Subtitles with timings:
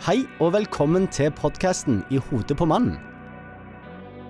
[0.00, 2.94] Hei og velkommen til podkasten I hodet på mannen.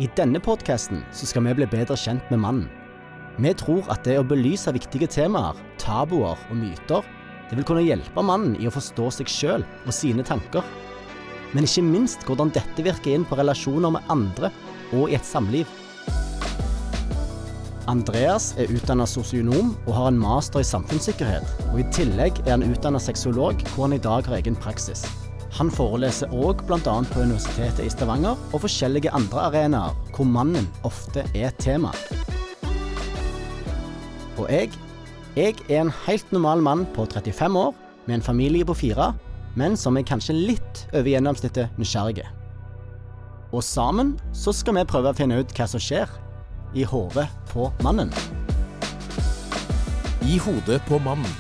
[0.03, 2.65] I denne podkasten skal vi bli bedre kjent med mannen.
[3.39, 7.07] Vi tror at det å belyse viktige temaer, tabuer og myter,
[7.47, 10.67] det vil kunne hjelpe mannen i å forstå seg sjøl og sine tanker.
[11.55, 14.51] Men ikke minst hvordan dette virker inn på relasjoner med andre
[14.91, 15.71] og i et samliv.
[17.87, 21.47] Andreas er utdanna sosionom og har en master i samfunnssikkerhet.
[21.71, 25.07] Og I tillegg er han utdanna sexolog, hvor han i dag har egen praksis.
[25.59, 26.79] Han foreleser òg bl.a.
[26.81, 31.91] på Universitetet i Stavanger og forskjellige andre arenaer hvor mannen ofte er tema.
[34.39, 34.71] Og jeg,
[35.37, 37.75] jeg er en helt normal mann på 35 år
[38.07, 39.13] med en familie på fire,
[39.59, 42.29] men som er kanskje litt over gjennomsnittet nysgjerrige.
[43.51, 46.11] Og sammen så skal vi prøve å finne ut hva som skjer
[46.79, 48.15] i hodet på mannen.
[50.23, 51.35] I hodet på mannen.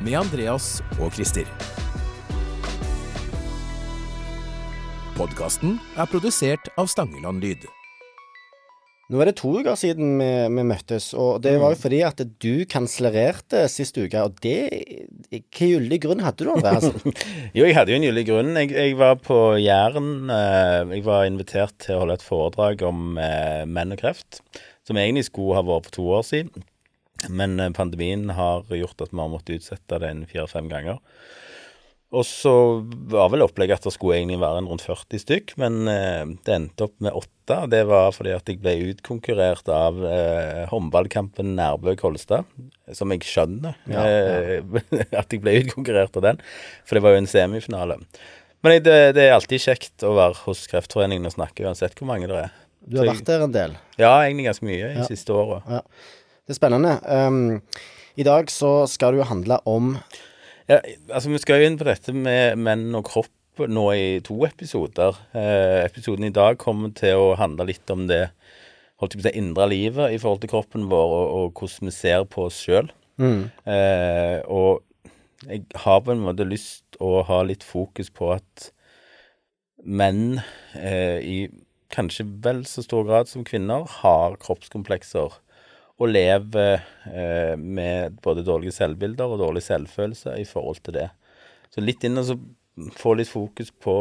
[0.00, 1.48] Med Andreas og Christer.
[5.16, 7.64] Podkasten er produsert av Stangeland Lyd.
[9.10, 12.20] Nå er det to uker siden vi, vi møttes, og det var jo fordi at
[12.42, 14.22] du kanslererte sist uke.
[14.22, 14.58] Og det
[15.30, 16.86] Hvilken gyldig grunn hadde du, Andreas?
[17.56, 18.52] jo, jeg hadde jo en gyldig grunn.
[18.62, 20.30] Jeg, jeg var på Jæren.
[20.30, 24.42] Eh, jeg var invitert til å holde et foredrag om eh, menn og kreft,
[24.86, 26.66] som egentlig skulle ha vært for to år siden.
[27.28, 31.02] Men eh, pandemien har gjort at vi har måttet utsette det en fire-fem ganger.
[32.10, 32.52] Og så
[33.10, 36.54] var vel opplegget at det skulle egentlig være en rundt 40 stykk, men eh, det
[36.56, 37.58] endte opp med åtte.
[37.70, 42.48] Det var fordi at jeg ble utkonkurrert av eh, håndballkampen Nærbø-Kolstad,
[42.98, 44.40] som jeg skjønner ja, ja.
[44.58, 46.42] Eh, at jeg ble utkonkurrert av den,
[46.82, 48.00] for det var jo en semifinale.
[48.60, 52.26] Men det, det, er alltid kjekt å være hos Kreftforeningen og snakke, uansett hvor mange
[52.28, 52.56] det er.
[52.90, 53.76] Du har vært der en del?
[54.00, 55.06] Ja, egentlig ganske mye i ja.
[55.06, 55.70] siste året.
[55.70, 55.84] Ja.
[56.42, 56.96] Det er spennende.
[57.06, 57.60] Um,
[58.18, 59.94] I dag så skal du handle om
[60.70, 64.38] ja, altså Vi skal jo inn på dette med menn og kropp nå i to
[64.46, 65.18] episoder.
[65.36, 68.28] Eh, episoden i dag kommer til å handle litt om det
[69.00, 71.90] holdt jeg på å si, indre livet i forhold til kroppen vår, og, og hvordan
[71.90, 72.90] vi ser på oss sjøl.
[73.20, 73.48] Mm.
[73.68, 74.84] Eh, og
[75.48, 78.70] jeg har på en måte lyst å ha litt fokus på at
[79.80, 80.40] menn
[80.76, 81.36] eh, i
[81.90, 85.40] kanskje vel så stor grad som kvinner har kroppskomplekser
[86.00, 86.80] og lever
[87.10, 91.10] eh, med både dårlige selvbilder og dårlig selvfølelse i forhold til det.
[91.70, 92.38] Så litt inn og så
[92.96, 93.96] få litt fokus på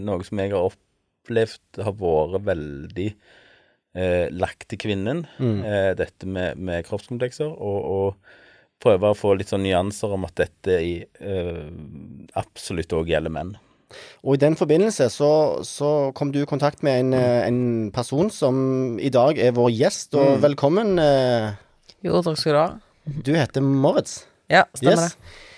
[0.00, 5.26] noe som jeg har opplevd har vært veldig eh, lagt til kvinnen.
[5.38, 5.58] Mm.
[5.64, 7.52] Eh, dette med, med kroppskomplekser.
[7.52, 8.38] Og, og,
[8.82, 11.66] prøve å få litt sånn nyanser om at dette i, eh,
[12.40, 13.52] absolutt òg gjelder menn.
[14.22, 15.32] Og i den forbindelse så,
[15.66, 17.62] så, kom du i kontakt med en, eh, en,
[17.94, 20.42] person som i dag er vår gjest, og mm.
[20.46, 20.98] velkommen.
[21.02, 21.52] Eh.
[22.06, 22.68] Jo, takk skal du ha.
[23.26, 24.22] Du heter Moritz.
[24.52, 25.16] Ja, stemmer yes.
[25.16, 25.51] det.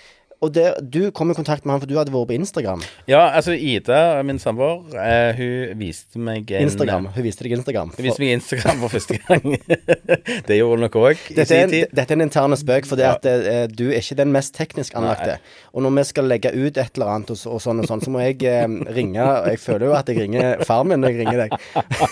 [0.44, 2.82] Og det, du kom i kontakt med han, for du hadde vært på Instagram.
[3.08, 7.08] Ja, altså Ida, min samboer, eh, hun viste meg en Instagram.
[7.14, 7.92] Hun viste deg Instagram.
[7.94, 8.02] For...
[8.02, 9.54] Hun viste meg Instagram for første gang.
[10.48, 11.94] det gjorde hun nok òg i sin tid.
[11.96, 13.14] Dette er en interne spøk, for ja.
[13.16, 15.38] at eh, du er ikke den mest teknisk anlagte.
[15.72, 18.12] Og når vi skal legge ut et eller annet og, og sånn og sånn, så
[18.12, 21.46] må jeg eh, ringe Jeg føler jo at jeg ringer far min når jeg ringer
[21.46, 21.56] deg.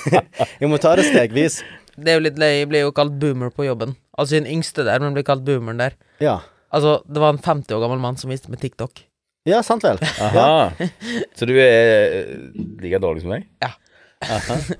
[0.63, 1.61] jeg må ta det stegvis.
[1.93, 2.63] Det er jo litt løye.
[2.63, 3.93] Jeg blir jo kalt boomer på jobben.
[4.17, 6.01] Altså den yngste der, men blir kalt boomeren der.
[6.23, 6.41] Ja
[6.73, 9.05] Altså, det var en 50 år gammel mann som viste meg TikTok.
[9.49, 9.99] Ja, sant vel.
[10.23, 10.73] Aha.
[11.39, 12.37] Så du er eh,
[12.83, 13.49] like dårlig som meg?
[13.63, 13.75] Ja.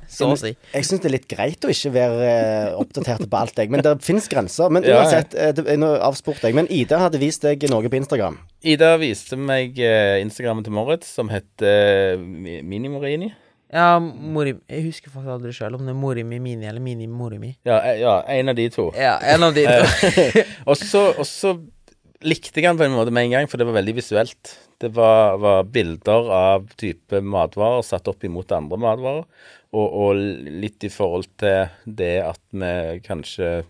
[0.07, 0.53] Så å si.
[0.55, 3.73] Jeg syns det er litt greit å ikke være uh, oppdatert på alt, jeg.
[3.75, 4.71] Men det finnes grenser.
[4.71, 6.57] Men uansett, det, nå avspurte jeg.
[6.61, 8.39] Men Ida hadde vist deg noe på Instagram.
[8.63, 9.81] Ida viste meg
[10.23, 13.33] Instagrammen til Moritz, som heter Minimorini.
[13.73, 14.61] Ja, Morimi.
[14.69, 17.55] Jeg husker faktisk aldri sjøl om det er Morimi Mini eller Mini Morimi.
[17.65, 18.91] Ja, ja, en av de to.
[18.93, 20.43] Ja, en av de to.
[20.69, 21.55] og så
[22.27, 24.55] likte den på en måte med en gang, for det var veldig visuelt.
[24.83, 29.27] Det var, var bilder av type matvarer satt opp imot andre matvarer,
[29.73, 30.23] og, og,
[30.63, 33.63] litt i forhold til det at vi kanskje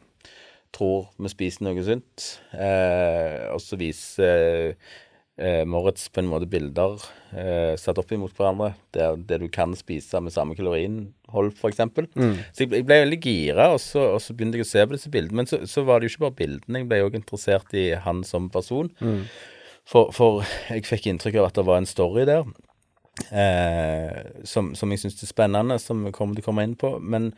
[0.73, 6.97] tror vi spiser noe sunt, eh, og så viser eh, Moritz på en måte bilder
[7.37, 10.57] eh, satt opp imot hverandre, der det du kan spise med samme
[11.33, 12.13] kaloriinnhold, f.eks.
[12.15, 12.37] Mm.
[12.53, 14.97] Så jeg, jeg, ble veldig gira, og så, og så, begynte jeg å se på
[14.97, 15.43] disse bildene.
[15.43, 18.23] Men så, så var det jo ikke bare bildene, jeg ble òg interessert i han
[18.27, 18.93] som person.
[19.01, 19.25] Mm.
[19.89, 22.47] For, for, jeg fikk inntrykk av at det var en story der.
[23.29, 26.95] Eh, som, som, jeg syns er spennende, som vi kommer til å komme inn på.
[27.03, 27.33] Men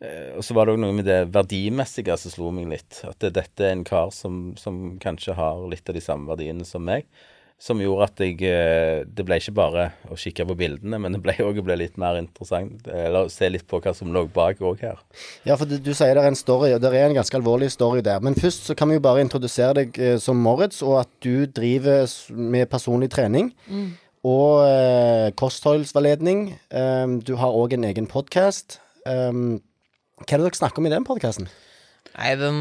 [0.00, 3.00] eh, så var det òg noe med det verdimessige som slo meg litt.
[3.08, 6.68] At det, dette er en kar som, som kanskje har litt av de samme verdiene
[6.68, 7.08] som meg
[7.56, 11.22] som gjorde at jeg eh, Det ble ikke bare å kikke på bildene, men det
[11.24, 12.84] ble òg litt mer interessant.
[12.86, 15.00] Eller se litt på hva som lå bak òg her.
[15.48, 17.70] Ja, for du, du sier det er en story, og det er en ganske alvorlig
[17.72, 18.20] story der.
[18.24, 21.46] Men først så kan vi jo bare introdusere deg eh, som Moritz, og at du
[21.48, 22.04] driver
[22.36, 23.54] med personlig trening.
[23.66, 23.94] Mm.
[24.26, 26.48] og eh, kostholdsveiledning.
[26.74, 28.80] Um, du har òg en egen podkast.
[29.06, 29.60] Um,
[30.18, 31.46] hva er det dere snakker om i den podkasten?
[32.16, 32.58] Nei, den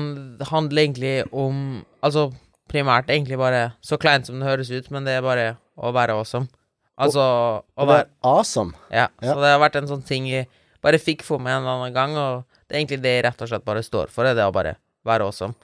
[0.52, 2.28] handler egentlig om Altså
[2.72, 6.16] primært egentlig bare så kleint som det høres ut, men det er bare å være
[6.18, 6.50] awesome.
[6.96, 8.76] Altså å Å være awesome.
[8.90, 9.10] Ja.
[9.22, 9.34] Ja.
[9.34, 10.48] Så det har vært en sånn ting jeg
[10.86, 13.42] bare fikk for meg en eller annen gang, og det er egentlig det jeg rett
[13.42, 14.76] og slett bare står for, det er å bare
[15.06, 15.58] være awesome.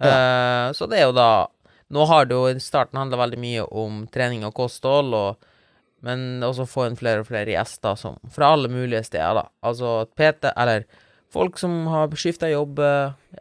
[0.00, 1.46] Eh, så det er jo da
[1.88, 5.44] Nå har det jo i starten handla veldig mye om trening og kosthold, og,
[6.02, 9.44] men også få inn flere og flere gjester som, fra alle mulige steder, da.
[9.62, 10.82] Altså PT, eller
[11.36, 12.80] folk som har skifta jobb,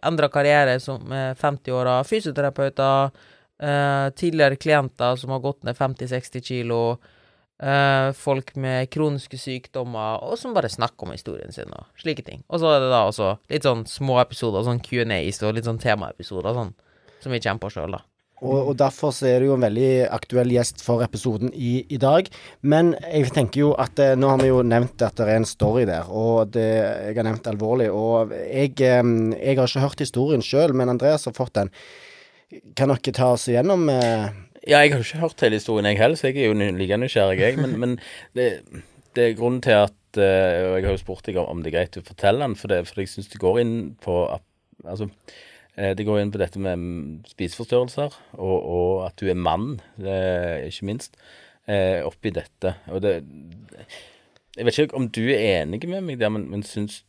[0.04, 3.12] endra karriere som er 50-åra, fysioterapeuter,
[3.60, 6.98] eh, tidligere klienter som har gått ned 50-60 kilo,
[7.62, 12.44] eh, folk med kroniske sykdommer, og som bare snakker om historien sin og slike ting.
[12.50, 15.82] Og så er det da også litt sånn små episoder, sånn Q&As og litt sånn
[15.82, 16.74] temaepisoder, sånn,
[17.22, 18.04] som vi kommer på sjøl, da.
[18.44, 22.00] Og, og derfor så er du jo en veldig aktuell gjest for episoden i, i
[22.02, 22.28] dag.
[22.68, 25.48] Men jeg tenker jo at eh, nå har vi jo nevnt at det er en
[25.48, 27.88] story der, og det jeg har nevnt alvorlig.
[27.96, 31.72] Og jeg, eh, jeg har ikke hørt historien sjøl, men Andreas har fått den.
[32.78, 34.28] Kan dere ta oss igjennom eh,
[34.66, 37.00] Ja, jeg har jo ikke hørt hele historien, jeg heller, så jeg er jo like
[37.00, 37.58] nysgjerrig, jeg.
[37.62, 37.96] Men, men
[38.38, 38.50] det,
[39.18, 41.72] det er grunnen til at eh, Og jeg har jo spurt deg om, om det
[41.72, 44.20] er greit å fortelle den, for, det, for jeg syns det går inn på
[44.86, 45.08] Altså,
[45.76, 50.88] det går inn på dette med spiseforstyrrelser, og, og at du er mann, eh, ikke
[50.88, 51.18] minst,
[51.68, 52.78] eh, oppi dette.
[52.92, 53.18] Og det
[54.56, 57.02] Jeg vet ikke om du er enig med meg der, men, men syns,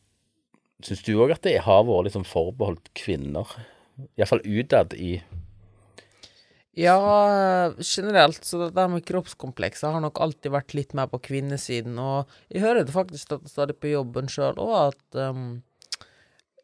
[0.82, 3.46] syns du òg at det har vært liksom forbeholdt kvinner?
[4.18, 5.20] Iallfall utad i
[6.76, 11.96] Ja, generelt, så det der med kroppskomplekser har nok alltid vært litt mer på kvinnesiden,
[11.96, 15.62] og jeg hører det faktisk stadig på jobben sjøl òg, at um,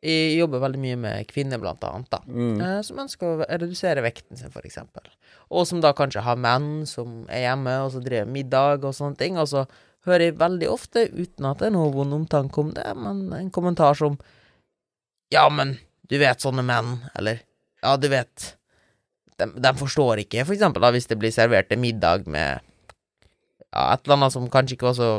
[0.02, 4.36] jeg jobber veldig mye med kvinner, blant annet, da, eh, som ønsker å redusere vekten
[4.38, 5.06] sin, eksempel.
[5.54, 9.16] Og som da kanskje har menn som er hjemme, og så driver middag og sånne
[9.20, 9.66] ting, og så
[10.08, 13.52] hører jeg veldig ofte, uten at det er noe vond omtanke om det, men en
[13.54, 14.18] kommentar som
[15.32, 15.78] Ja, men
[16.10, 17.44] du vet sånne menn, eller
[17.82, 18.56] Ja, du vet
[19.38, 22.58] de, de forstår ikke, for eksempel, da, hvis det blir servert en middag med
[23.72, 25.12] ja, et eller annet som kanskje ikke var så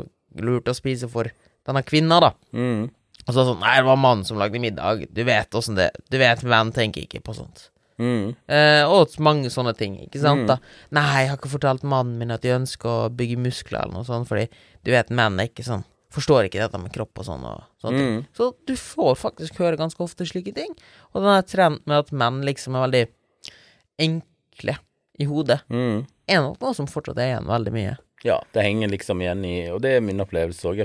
[0.44, 1.32] lurt å spise for
[1.64, 2.34] denne kvinna, da.
[2.52, 2.84] mm.
[3.28, 5.06] Og så sånn Nei, det var mannen som lagde middag.
[5.14, 7.70] Du vet åssen det Du vet, menn tenker ikke på sånt.
[8.02, 8.34] Mm.
[8.50, 10.44] Eh, og mange sånne ting, ikke sant?
[10.44, 10.48] Mm.
[10.50, 10.58] da
[10.98, 14.08] Nei, jeg har ikke fortalt mannen min at de ønsker å bygge muskler, eller noe
[14.08, 14.48] sånt, fordi
[14.84, 17.98] du vet, menn er ikke sånn Forstår ikke dette med kropp og sånn og sånne
[17.98, 18.10] ting.
[18.20, 18.26] Mm.
[18.38, 20.76] Så du får faktisk høre ganske ofte slike ting.
[21.10, 23.02] Og den er trent med at menn liksom er veldig
[24.06, 24.76] enkle
[25.18, 26.06] i hodet, Mm.
[26.28, 27.98] er nok noe som fortsatt er igjen veldig mye.
[28.24, 30.80] Ja, det henger liksom igjen i Og det er min opplevelse òg.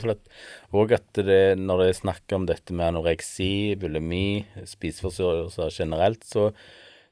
[0.75, 6.49] Og at det, når det er snakk om dette med anoreksi, bulimi, spiseforstyrrelser generelt, så,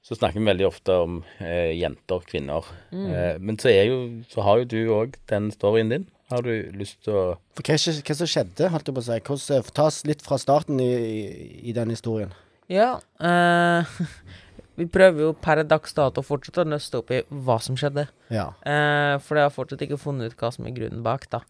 [0.03, 2.67] så snakker vi veldig ofte om eh, jenter, kvinner.
[2.91, 4.01] Eh, men så, er jo,
[4.33, 6.09] så har jo du òg den storyen din.
[6.33, 7.25] Har du lyst til å
[7.55, 9.21] For hva, hva som skjedde, holdt jeg på å si?
[9.29, 11.21] Hvordan, eh, ta oss litt fra starten i, i,
[11.71, 12.35] i den historien.
[12.67, 13.99] Ja, eh,
[14.77, 18.07] vi prøver jo per dags dato fortsatt å nøste opp i hva som skjedde.
[18.33, 18.51] Ja.
[18.61, 21.43] Eh, for jeg har fortsatt ikke funnet ut hva som er grunnen bak, da.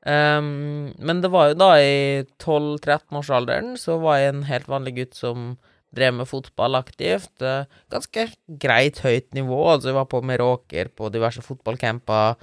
[0.00, 5.18] Um, men det var jo da i 12-13-årsalderen, så var jeg en helt vanlig gutt
[5.18, 5.50] som
[5.94, 7.32] drev med fotball aktivt.
[7.42, 8.26] Eh, ganske
[8.62, 12.38] greit høyt nivå, altså jeg var på Meråker på diverse fotballcamper.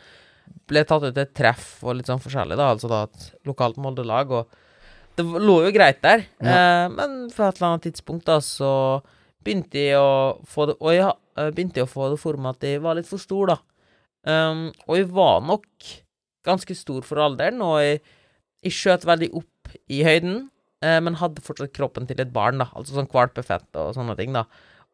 [0.68, 3.80] Ble tatt ut til et treff og litt sånn forskjellig, da, altså da et lokalt
[3.82, 4.52] Molde-lag, og
[5.18, 6.28] det lå jo greit der.
[6.44, 8.72] Eh, men på et eller annet tidspunkt da, så
[9.48, 12.68] begynte jeg å få det Og jeg eh, begynte å få det for meg at
[12.68, 13.58] jeg var litt for stor, da.
[14.28, 15.92] Um, og jeg var nok
[16.48, 18.02] ganske stor for alderen, og jeg,
[18.66, 20.48] jeg skjøt veldig opp i høyden,
[20.84, 22.70] eh, men hadde fortsatt kroppen til et barn, da.
[22.78, 24.46] Altså sånn kvalpefett og sånne ting, da.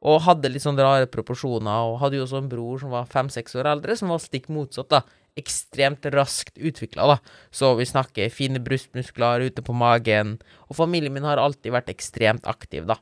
[0.04, 3.56] Og hadde litt sånn rare proporsjoner, og hadde jo også en bror som var fem-seks
[3.60, 5.04] år eldre, som var stikk motsatt, da.
[5.40, 7.40] Ekstremt raskt utvikla, da.
[7.54, 12.50] Så vi snakker fine brystmuskler ute på magen, og familien min har alltid vært ekstremt
[12.50, 13.00] aktiv, da.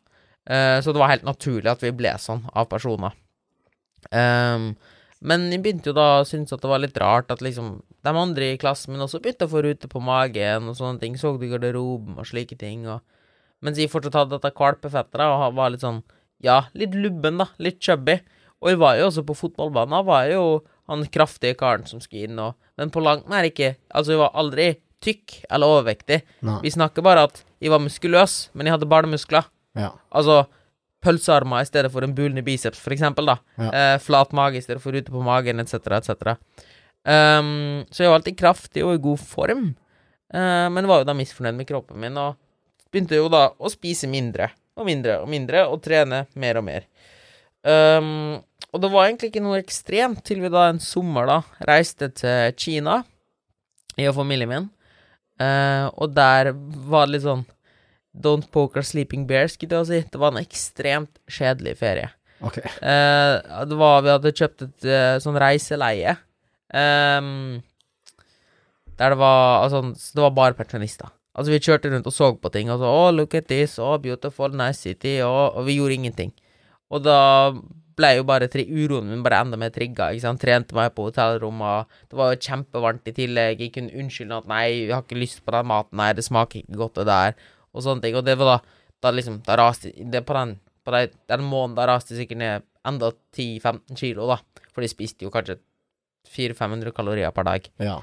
[0.50, 3.13] Eh, så det var helt naturlig at vi ble sånn av personer.
[4.10, 4.74] Um,
[5.21, 8.13] men jeg begynte jo da å synes at det var litt rart at liksom de
[8.17, 11.17] andre i klassen min også begynte å få rute på magen og sånne ting.
[11.19, 12.88] Så det i garderoben og slike ting.
[12.89, 13.03] Og,
[13.62, 16.01] mens jeg fortsatt hadde dette kvalpefettet og var litt sånn
[16.41, 17.51] ja, litt lubben, da.
[17.62, 18.17] Litt chubby.
[18.62, 20.01] Og jeg var jo også på fotballbanen.
[20.07, 20.45] Var jeg jo
[20.89, 23.75] han kraftige karen som skulle inn, og Men på langt nær ikke.
[23.93, 24.65] Altså, jeg var aldri
[25.05, 26.21] tykk eller overvektig.
[26.41, 26.60] Nei.
[26.63, 29.45] Vi snakker bare at jeg var muskuløs, men jeg hadde barnemuskler.
[29.77, 29.93] Ja.
[30.11, 30.43] Altså
[31.01, 33.37] pølsearmer i stedet for en bulende biceps, for eksempel, da.
[33.57, 33.71] Ja.
[33.71, 36.35] Eh, flat mage i stedet for ute på magen, etc., etc.
[37.01, 39.71] Um, så jeg var alltid kraftig og i god form,
[40.35, 42.37] uh, men var jo da misfornøyd med kroppen min, og
[42.93, 46.85] begynte jo da å spise mindre og mindre og mindre, og trene mer og mer.
[47.65, 48.37] Um,
[48.71, 52.53] og det var egentlig ikke noe ekstremt til vi da en sommer da reiste til
[52.57, 53.01] Kina,
[53.97, 54.69] jeg og familien min.
[55.41, 57.43] uh, og der var det litt sånn
[58.12, 60.01] Don't poker sleeping bears, skulle jeg si.
[60.12, 62.10] Det var en ekstremt kjedelig ferie.
[62.41, 62.58] Ok.
[62.82, 63.38] Uh,
[63.70, 66.18] det var, vi hadde kjøpt et uh, sånn reiseleie.
[66.72, 67.62] Um,
[69.00, 71.12] der det var altså, Det var bare pensjonister.
[71.32, 73.96] Altså, vi kjørte rundt og så på ting, og så Oh, look at this, oh,
[73.98, 76.34] beautiful, nice city, og, og vi gjorde ingenting.
[76.91, 77.53] Og da
[77.96, 80.41] ble jo bare tri uroen min bare enda mer trigga, ikke sant.
[80.44, 84.65] Trente meg på hotellrommet, det var jo kjempevarmt i tillegg, jeg kunne unnskylde at nei,
[84.84, 87.85] jeg har ikke lyst på den maten, her, det smaker ikke godt, det der, og
[87.85, 88.17] sånne ting.
[88.19, 91.77] Og det var da, da liksom, da raste det på den, på den, den måneden,
[91.79, 94.39] da raste jeg sikkert ned enda 10-15 kilo, da.
[94.71, 95.59] For de spiste jo kanskje
[96.31, 97.67] 400-500 kalorier per dag.
[97.81, 97.99] Ja.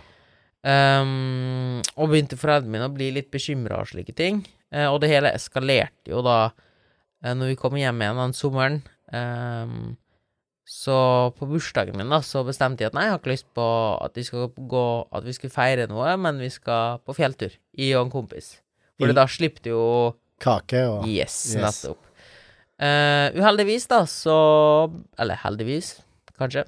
[0.68, 4.42] Um, og begynte foreldrene mine å bli litt bekymra og slike ting.
[4.74, 8.80] Uh, og det hele eskalerte jo da uh, når vi kom hjem igjen den sommeren.
[9.08, 9.96] Um,
[10.68, 13.66] så på bursdagen min da, så bestemte jeg at nei, jeg har ikke lyst på
[14.04, 14.82] at vi skal gå
[15.16, 18.58] At vi skulle feire noe, men vi skal på fjelltur, jeg og en kompis.
[18.98, 19.84] For da slipper du jo
[20.42, 21.62] Kake og Yes, Yes.
[21.62, 22.04] nettopp.
[22.78, 24.34] Uh, uheldigvis, da, så
[25.18, 25.96] Eller heldigvis,
[26.38, 26.64] kanskje.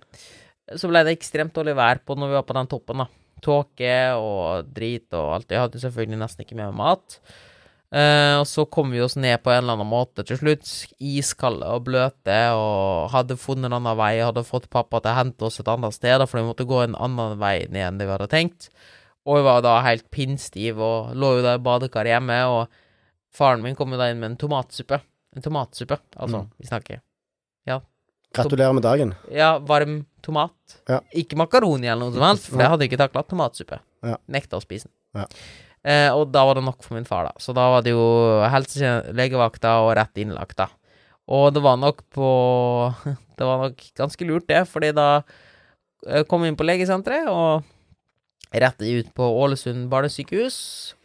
[0.79, 3.07] Så ble det ekstremt dårlig vær på når vi var på den toppen, da.
[3.43, 5.51] Tåke og drit og alt.
[5.51, 7.17] Jeg hadde jo selvfølgelig nesten ikke med meg mat.
[7.91, 10.69] Uh, og så kom vi oss ned på en eller annen måte til slutt.
[11.03, 14.13] Iskalde og bløte, og hadde funnet en annen vei.
[14.23, 16.85] Hadde fått pappa til å hente oss et annet sted, da, for vi måtte gå
[16.85, 18.69] en annen vei ned enn det vi hadde tenkt.
[19.29, 23.63] Og jeg var da helt pinnstiv og lå jo der i badekaret hjemme, og faren
[23.65, 25.03] min kom jo da inn med en tomatsuppe.
[25.37, 26.45] En tomatsuppe, altså.
[26.45, 26.53] Mm.
[26.59, 27.01] Vi snakker
[28.35, 29.15] Gratulerer med dagen.
[29.33, 30.77] Ja, varm tomat.
[30.89, 31.01] Ja.
[31.19, 33.25] Ikke makaroni eller noe som helst, for jeg hadde ikke takla.
[33.27, 33.81] Tomatsuppe.
[34.07, 34.19] Ja.
[34.31, 34.95] Nekta å spise den.
[35.19, 35.25] Ja.
[35.81, 37.43] Eh, og da var det nok for min far, da.
[37.43, 38.05] Så da var det jo
[38.53, 40.69] helselegevakta og rett innlagt, da.
[41.31, 42.29] Og det var nok på
[43.41, 45.09] Det var nok ganske lurt, det, fordi da
[46.07, 47.67] eh, kom vi inn på legesenteret og
[48.51, 50.57] rett ut på Ålesund barnesykehus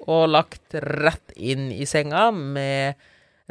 [0.08, 2.96] og lagt rett inn i senga med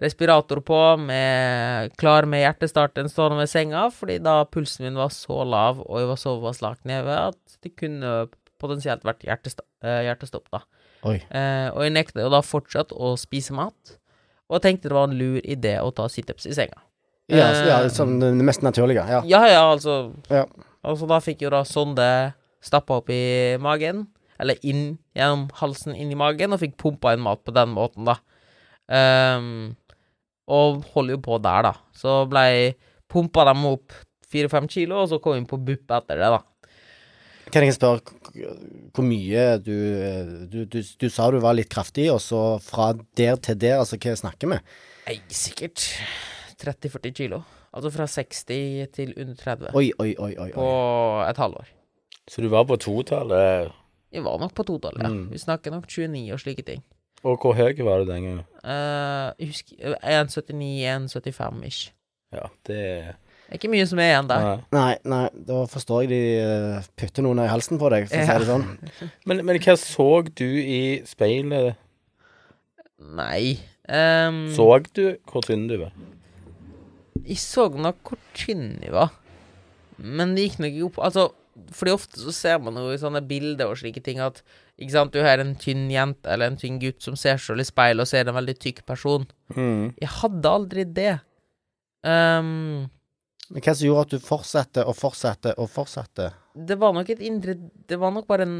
[0.03, 5.45] respirator på, med, klar med hjertestarten stående ved senga, fordi da pulsen min var så
[5.47, 8.25] lav og jeg var såpass lagt nede at det kunne
[8.59, 10.65] potensielt vært hjertesta eh, hjertestopp, da.
[11.05, 13.95] Eh, og jeg nekta jo da fortsatt å spise mat,
[14.51, 16.81] og tenkte det var en lur idé å ta situps i senga.
[17.31, 19.05] Ja, Eh, ja som det mest naturlige.
[19.09, 19.23] Ja.
[19.25, 20.45] Ja, ja, altså Ja.
[20.85, 22.35] Altså, da fikk jo da sonde
[22.65, 24.07] stappa opp i magen,
[24.41, 28.09] eller inn gjennom halsen inn i magen, og fikk pumpa inn mat på den måten,
[28.09, 28.19] da.
[28.89, 29.77] Um,
[30.51, 31.75] og holder jo på der, da.
[31.97, 32.75] Så blei
[33.11, 33.95] pumpa dem opp
[34.35, 36.43] fire-fem kilo, og så kom vi på BUP etter det, da.
[37.53, 38.01] Kan jeg spørre
[38.95, 39.75] hvor mye du,
[40.51, 44.01] du, du Du sa du var litt kraftig, og så fra der til der, altså
[44.01, 44.59] hva snakker vi?
[45.05, 45.85] Nei, sikkert
[46.63, 47.43] 30-40 kilo.
[47.75, 50.51] Altså fra 60 til under 30 Oi, oi, oi, oi.
[50.55, 50.69] på
[51.27, 51.71] et halvår.
[52.31, 53.73] Så du var på totallet.
[54.15, 55.09] Jeg var nok på totallet, ja.
[55.13, 55.27] Mm.
[55.33, 56.83] Vi snakker nok 29 og slike ting.
[57.25, 58.41] Og hvor høy var du den gangen?
[58.65, 61.93] Uh, jeg husker 1,79-1,75 ish.
[62.35, 62.79] Ja, det
[63.45, 64.45] Det er ikke mye som er igjen der.
[64.73, 64.95] Nei.
[65.05, 68.27] Nei, da forstår jeg de eh, putter noen i halsen på deg, for å Ja.
[68.27, 68.65] si det sånn.
[69.29, 71.77] Men, men hva så du i speilet?
[73.05, 74.65] Nei um, Så
[74.97, 75.93] du hvor tynn du var?
[77.25, 79.13] Jeg så nok hvor tynn jeg var.
[79.99, 81.29] Men det gikk nok ikke opp Altså,
[81.75, 84.41] fordi ofte så ser man jo i sånne bilder og slike ting at
[84.75, 87.67] ikke sant, du har en tynn jente eller en tynn gutt som ser seg i
[87.69, 89.27] speilet og ser en veldig tykk person.
[89.55, 89.93] Mm.
[90.03, 91.13] Jeg hadde aldri det.
[92.03, 92.89] Um,
[93.53, 96.33] Men hva som gjorde at du fortsatte og fortsatte og fortsatte?
[96.55, 97.57] det var nok et indre
[97.89, 98.59] Det var nok bare en,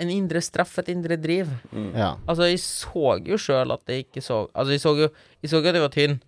[0.00, 1.50] en indre straff, et indre driv.
[1.72, 2.14] Ja.
[2.26, 5.08] Altså, jeg så jo sjøl at jeg ikke så Altså, jeg så jo
[5.42, 6.20] Jeg så at jeg var tynn,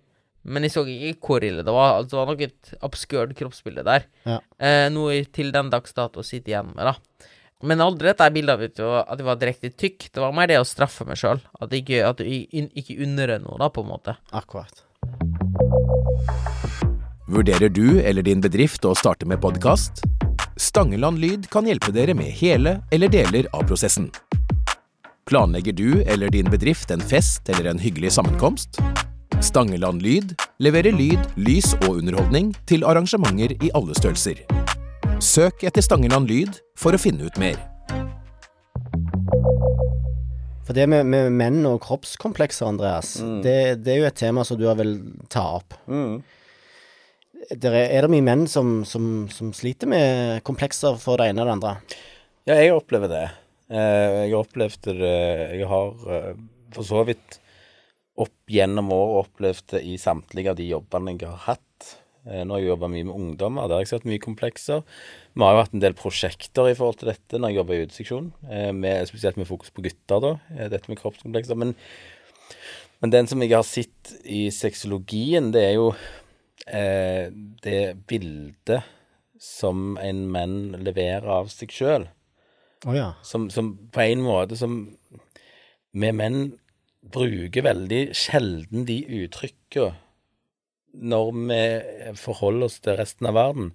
[0.45, 1.97] men jeg så ikke hvor ille det var.
[1.99, 4.05] Altså, det var nok et obskurt kroppsbilde der.
[4.27, 4.39] Ja.
[4.59, 6.95] Eh, noe jeg til den dags dato sitter igjen med, da.
[7.63, 10.09] Men aldri dette bildet av at jeg var- at jeg var direkte tykk.
[10.11, 11.39] Det var mer det å straffe meg sjøl.
[11.61, 14.17] At jeg ikke, at jeg ikke unner noe, da, på en måte.
[14.33, 14.83] Akkurat.
[17.27, 20.03] Vurderer du eller din bedrift å starte med podkast?
[20.59, 24.11] Stangeland Lyd kan hjelpe dere med hele eller deler av prosessen.
[25.25, 28.77] Planlegger du eller din bedrift en fest eller en hyggelig sammenkomst?
[29.41, 34.41] Stangeland Lyd leverer lyd, lys og underholdning til arrangementer i alle størrelser.
[35.23, 37.57] Søk etter Stangeland Lyd for å finne ut mer.
[40.63, 43.41] For det med, med menn og kroppskomplekser, Andreas, Mm.
[43.43, 44.95] det, det er jo et tema som du har vel
[45.31, 45.75] ta opp.
[45.91, 46.21] Mm.
[47.59, 51.43] Der er, er det mye menn som, som, som sliter med komplekser for det ene
[51.43, 51.73] og det andre?
[52.47, 53.25] Ja, jeg opplever det.
[53.73, 55.11] Eh, jeg har opplevd det
[55.59, 56.33] Jeg har eh,
[56.75, 57.39] for så vidt
[58.19, 61.93] opp gjennom året opplevd i samtlige av de jobbene jeg har hatt.
[62.27, 64.83] Eh, Nå har jeg jobba mye med ungdommer, der har jeg sett mye komplekser.
[65.33, 67.85] Vi har jo hatt en del prosjekter i forhold til dette når jeg jobber i
[67.87, 71.59] uteseksjon, eh, med, spesielt med fokus på gutter, da, eh, dette med kroppskomplekser.
[71.59, 71.75] Men,
[73.01, 75.89] men den som jeg har sett i sexologien, det er jo
[76.67, 77.33] eh,
[77.65, 78.85] det bildet
[79.43, 82.07] som en menn leverer av seg sjøl.
[82.87, 83.13] Oh, ja.
[83.23, 84.85] Som, som på en måte som
[85.93, 86.53] vi menn
[87.11, 89.93] bruker veldig sjelden de uttrykkene
[90.93, 91.61] når vi
[92.21, 93.71] forholder oss til resten av verden.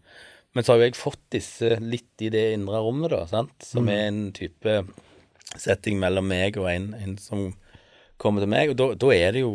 [0.54, 3.56] Men så har jo jeg fått disse litt i det indre rommet, da, sant?
[3.66, 4.76] som er en type
[5.58, 7.48] setting mellom meg og en, en som
[8.22, 8.72] kommer til meg.
[8.72, 9.52] Og da, da er det jo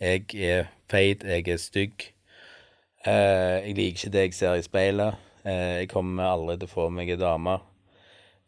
[0.00, 2.06] Jeg er feit, jeg er stygg.
[3.04, 5.18] Eh, jeg liker ikke det jeg ser i speilet.
[5.44, 7.58] Eh, jeg kommer aldri til å få meg ei dame.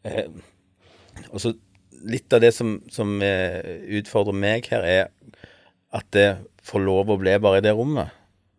[0.01, 0.31] Eh,
[1.29, 1.53] og så
[2.03, 3.59] litt av det som, som eh,
[3.99, 5.39] utfordrer meg her, er
[5.93, 6.27] at det
[6.65, 8.13] får lov å bli bare i det rommet.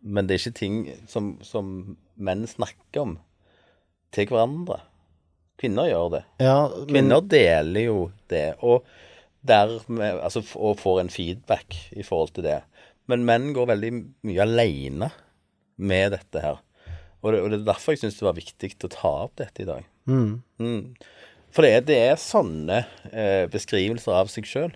[0.05, 3.15] Men det er ikke ting som, som menn snakker om
[4.15, 4.79] til hverandre.
[5.59, 6.23] Kvinner gjør det.
[6.43, 7.99] ja men, Kvinner deler jo
[8.31, 8.85] det, og,
[9.45, 12.59] dermed, altså, og får en feedback i forhold til det.
[13.11, 13.91] Men menn går veldig
[14.25, 15.11] mye alene
[15.77, 16.61] med dette her.
[17.21, 19.63] Og det, og det er derfor jeg syns det var viktig å ta opp dette
[19.63, 19.85] i dag.
[20.05, 20.33] mm.
[20.61, 20.81] Mm.
[21.55, 22.81] For det er, det er sånne
[23.13, 24.73] eh, beskrivelser av seg sjøl.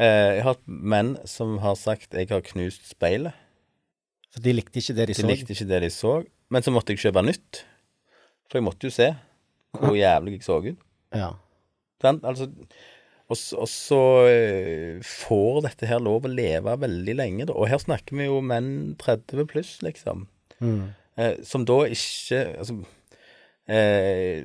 [0.00, 3.36] Eh, jeg har hatt menn som har sagt 'jeg har knust speilet'.
[4.34, 5.26] For de likte ikke det de, De så.
[5.26, 6.24] likte ikke det de så.
[6.50, 7.64] Men så måtte jeg kjøpe nytt.
[8.50, 9.14] For jeg måtte jo se
[9.78, 10.78] hvor jævlig jeg så ut.
[11.14, 11.32] Ja.
[12.02, 12.50] Den, Altså,
[13.30, 17.54] og, og så eh, får dette her lov å leve veldig lenge, da.
[17.54, 20.26] Og her snakker vi jo menn 30 pluss, liksom.
[20.58, 20.88] Mm.
[21.16, 22.80] Eh, som da ikke Altså
[23.70, 24.42] eh,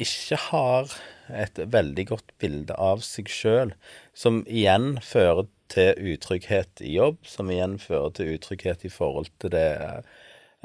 [0.00, 0.92] ikke har
[1.30, 3.74] et veldig godt bilde av seg sjøl,
[4.16, 9.54] som igjen fører til utrygghet i jobb, som igjen fører til utrygghet i forhold til
[9.54, 9.68] det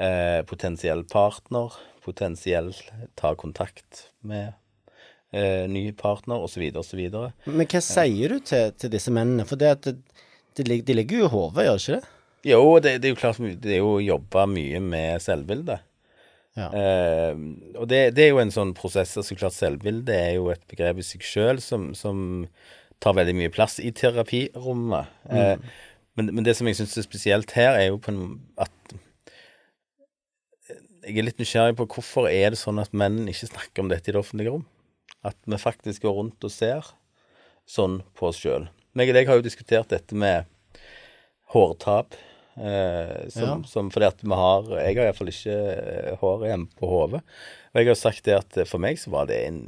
[0.02, 1.76] eh, potensiell partner,
[2.06, 2.72] potensiell
[3.18, 4.54] ta kontakt med
[5.30, 7.06] eh, ny partner, osv., osv.
[7.46, 9.46] Men hva sier du til, til disse mennene?
[9.46, 12.12] For det at det, de ligger jo i hodet, gjør ikke det?
[12.46, 15.85] Jo, det, det er jo klart det er jo å jobbe mye med selvbildet.
[16.56, 16.70] Ja.
[16.72, 17.36] Eh,
[17.76, 19.16] og det, det er jo en sånn prosess.
[19.20, 22.46] altså klart Selvbilde er jo et begrep i seg sjøl som, som
[23.02, 25.12] tar veldig mye plass i terapirommet.
[25.28, 25.56] Eh,
[26.16, 28.72] men, men det som jeg syns er spesielt her, er jo på en, at
[31.06, 34.10] Jeg er litt nysgjerrig på hvorfor er det sånn at menn ikke snakker om dette
[34.10, 34.64] i det offentlige rom?
[35.22, 36.88] At vi faktisk går rundt og ser
[37.68, 38.66] sånn på oss sjøl.
[38.96, 40.48] Meg og deg har jo diskutert dette med
[41.52, 42.16] hårtap.
[42.56, 43.56] Eh, som, Ja.
[43.68, 47.20] som fordi at vi har Jeg har iallfall ikke eh, hår igjen på hodet.
[47.74, 49.60] Og jeg har sagt det at for meg så var det en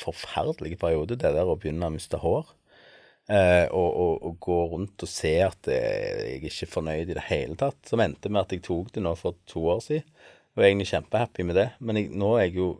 [0.00, 2.46] forferdelig periode, det der å begynne å miste hår.
[3.30, 7.16] Eh, og, og, og gå rundt og se at jeg jeg ikke er fornøyd i
[7.18, 7.78] det hele tatt.
[7.86, 10.08] Som endte med at jeg tok det nå for to år siden.
[10.56, 11.68] Og er egentlig kjempehappy med det.
[11.80, 12.70] Men jeg, nå er jeg jo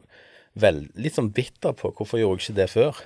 [0.60, 3.04] vel, litt sånn bitter på hvorfor gjorde jeg ikke det før.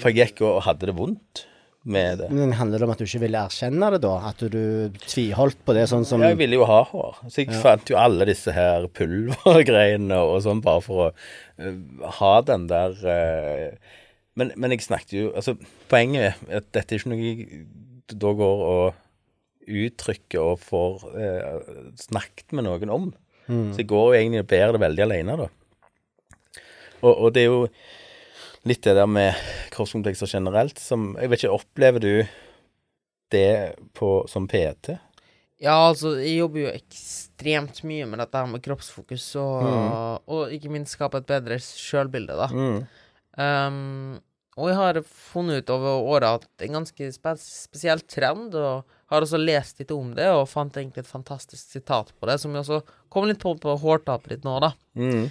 [0.00, 1.46] For jeg gikk og hadde det vondt
[1.86, 2.28] med det.
[2.34, 4.14] Men handler det om at du ikke ville erkjenne det, da?
[4.30, 4.60] At du,
[5.06, 7.20] tviholdt på det sånn som Ja, jeg ville jo ha hår.
[7.30, 12.32] Så jeg fant jo alle disse her pulvergreiene og sånn, bare for å uh, ha
[12.46, 13.98] den der uh,
[14.36, 15.54] men, men jeg snakket jo Altså,
[15.88, 17.66] poenget er at dette er ikke noe jeg
[18.12, 23.06] da går og uttrykker og får uh, snakket med noen om.
[23.46, 25.46] Så jeg går jo egentlig og bærer det veldig alene, da.
[27.04, 27.60] Og, og det er jo
[28.66, 29.36] litt det der med
[29.74, 32.12] kroppskomplekser generelt som Jeg vet ikke, opplever du
[33.34, 34.96] det på, som PT?
[35.62, 40.70] Ja, altså, jeg jobber jo ekstremt mye med dette her med kroppsfokus, og, og ikke
[40.72, 42.48] minst skape et bedre sjølbilde, da.
[43.36, 44.18] Um,
[44.56, 48.54] og jeg har funnet ut over året at det er en ganske spe spesiell trend,
[48.56, 52.38] og har også lest litt om det, og fant egentlig et fantastisk sitat på det,
[52.42, 52.80] som jeg også
[53.12, 54.72] kom litt på på hårtapet ditt nå, da.
[54.98, 55.28] Mm.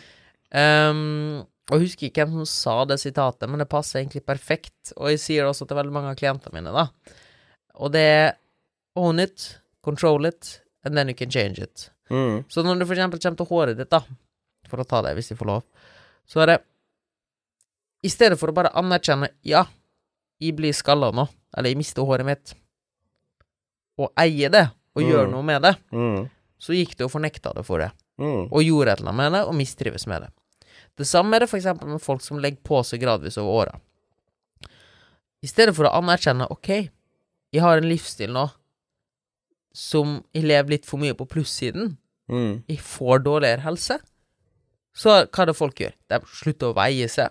[0.56, 4.94] Um, og jeg husker ikke hvem som sa det sitatet, men det passer egentlig perfekt.
[4.98, 6.88] Og jeg sier det også til veldig mange av klientene mine, da.
[7.82, 8.36] Og det er
[8.96, 11.90] own it, control it, and then you can change it.
[12.10, 12.44] Mm.
[12.50, 14.04] Så når det for eksempel kommer til håret ditt, da,
[14.70, 15.64] for å ta det hvis jeg får lov,
[16.30, 16.60] så er det
[18.06, 19.64] I stedet for å bare anerkjenne ja,
[20.40, 21.26] jeg blir skalla nå,
[21.58, 22.54] eller jeg mister håret mitt,
[23.98, 25.32] og eie det, og gjøre Mm.
[25.32, 26.30] noe med det, Mm.
[26.60, 28.48] så gikk det og fornekta det for det Mm.
[28.52, 30.30] og gjorde et eller annet med det, og mistrives med det.
[30.96, 33.80] Det samme er det eksempel med folk som legger på seg gradvis over åra.
[35.44, 36.70] I stedet for å anerkjenne ok,
[37.54, 38.48] jeg har en livsstil nå
[39.76, 41.98] som jeg lever litt for mye på plussiden,
[42.32, 42.64] Mm.
[42.68, 44.00] jeg får dårligere helse,
[44.96, 45.92] så hva er det folk gjør?
[46.10, 47.30] De slutter å veie seg.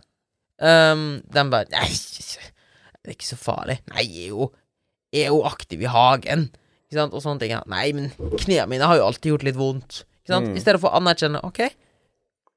[0.60, 3.80] Um, de bare Nei, det er ikke så farlig.
[3.90, 4.52] Nei, jeg er jo,
[5.10, 6.44] jeg er jo aktiv i hagen.
[6.86, 7.14] Ikke sant?
[7.16, 7.56] Og sånne ting.
[7.66, 10.04] Nei, men knærne mine har jo alltid gjort litt vondt.
[10.22, 10.52] Ikke sant?
[10.52, 10.56] Mm.
[10.56, 11.64] I stedet for å anerkjenne OK,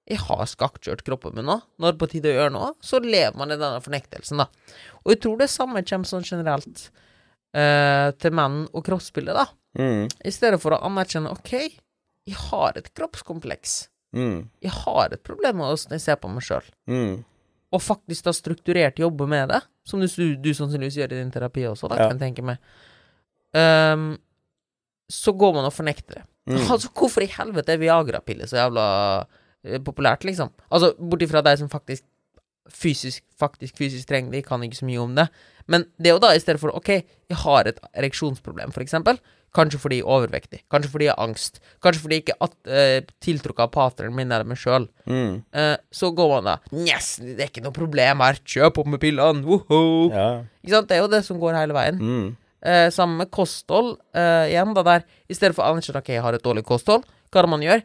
[0.07, 1.57] jeg har skakkjørt kroppen min nå.
[1.59, 2.69] Nå er det på tide å gjøre noe.
[2.83, 4.47] Så lever man i denne fornektelsen, da.
[5.03, 6.85] Og jeg tror det samme kommer sånn generelt
[7.57, 9.47] eh, til menn og kroppsbildet, da.
[9.77, 10.07] Mm.
[10.07, 11.53] I stedet for å anerkjenne OK,
[12.27, 13.75] jeg har et kroppskompleks.
[14.15, 14.47] Mm.
[14.63, 16.65] Jeg har et problem med åssen jeg ser på meg sjøl.
[16.89, 17.25] Mm.
[17.75, 21.67] Og faktisk da strukturert jobbe med det, som du, du sannsynligvis gjør i din terapi
[21.67, 22.07] også, da, Ja.
[22.07, 22.63] kan jeg tenke meg.
[23.51, 24.13] Um,
[25.11, 26.23] så går man og fornekter det.
[26.47, 26.61] Mm.
[26.71, 28.87] Altså, hvorfor i helvete er Viagra-piller så jævla
[29.85, 30.53] populært, liksom?
[30.71, 32.05] Altså, bort ifra deg som faktisk
[32.67, 35.27] fysisk, faktisk fysisk trenger det, kan ikke så mye om det.
[35.71, 36.89] Men det jo da i stedet for OK,
[37.31, 39.19] jeg har et ereksjonsproblem, for eksempel.
[39.55, 40.59] Kanskje fordi jeg er overvektig.
[40.71, 41.61] Kanskje fordi jeg har angst.
[41.83, 44.89] Kanskje fordi jeg ikke er uh, tiltrukket av partneren min eller meg sjøl.
[45.07, 45.39] Mm.
[45.55, 48.41] Eh, så går man da Yes, det er ikke noe problem her.
[48.43, 49.45] Kjøp opp med pillene.
[49.47, 50.11] Woho!
[50.11, 50.27] Ja.
[50.61, 50.91] Ikke sant?
[50.91, 51.97] Det er jo det som går hele veien.
[51.97, 52.27] Mm.
[52.67, 53.95] Eh, sammen med kosthold.
[54.13, 57.07] eh, igjen, da der I stedet for å anerkjenne ok, jeg har et dårlig kosthold,
[57.31, 57.83] hva er det man gjør?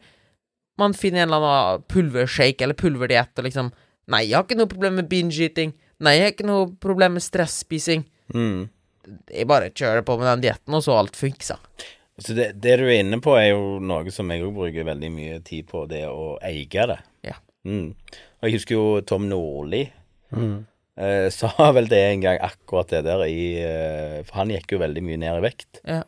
[0.81, 3.73] Man finner en eller annen pulvershake eller pulverdiett og liksom
[4.13, 5.71] Nei, jeg har ikke noe problem med binge-eating.
[6.03, 8.03] Nei, jeg har ikke noe problem med stresspising.
[8.35, 8.65] Mm.
[9.31, 11.55] Jeg bare kjører på med den dietten, og så alt fiksa.
[12.19, 15.11] Så det, det du er inne på, er jo noe som jeg òg bruker veldig
[15.15, 16.99] mye tid på, det å eie det.
[17.31, 17.39] Ja.
[17.63, 17.95] Mm.
[18.43, 19.85] Og jeg husker jo Tom Nordli
[20.35, 20.65] Mm.
[20.99, 24.79] eh, sa vel det en gang, akkurat det der i eh, For han gikk jo
[24.83, 25.83] veldig mye ned i vekt.
[25.87, 26.03] Ja.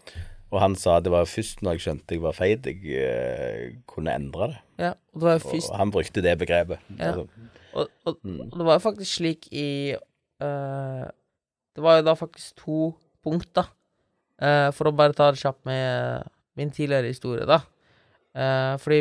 [0.53, 4.13] Og han sa det var først når jeg skjønte jeg var feit, jeg eh, kunne
[4.15, 4.59] endre det.
[4.79, 6.79] Ja, og det var jo Og han brukte det begrepet.
[6.99, 7.13] Ja.
[7.13, 7.27] Altså,
[7.75, 8.41] Og, og, Mm.
[8.53, 9.95] og det var jo faktisk slik i
[10.43, 11.07] uh,
[11.75, 13.67] Det var jo da faktisk to punkter.
[14.43, 16.23] Eh, for å bare ta det kjapt med
[16.59, 17.61] min tidligere historie, da.
[18.35, 19.01] Uh, fordi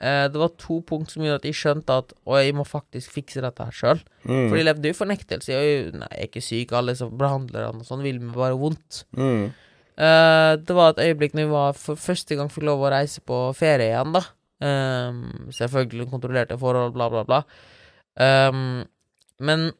[0.00, 3.14] eh, det var to punkt som gjorde at jeg skjønte at Å, jeg må faktisk
[3.14, 4.00] fikse dette her sjøl.
[4.26, 4.48] mm.
[4.50, 5.52] For jeg levde jo i fornektelse.
[5.54, 8.58] Jeg, er nei, jeg er ikke syk, alle som behandlerne og sånn vil meg bare
[8.58, 9.04] vondt.
[9.16, 9.48] Mm.
[9.96, 13.22] Eh, det var et øyeblikk når vi var for første gang fikk lov å reise
[13.24, 14.24] på ferie igjen, da.
[14.56, 17.42] Um, selvfølgelig kontrollerte forhold, bla, bla, bla.
[18.16, 18.86] Um,
[19.44, 19.70] men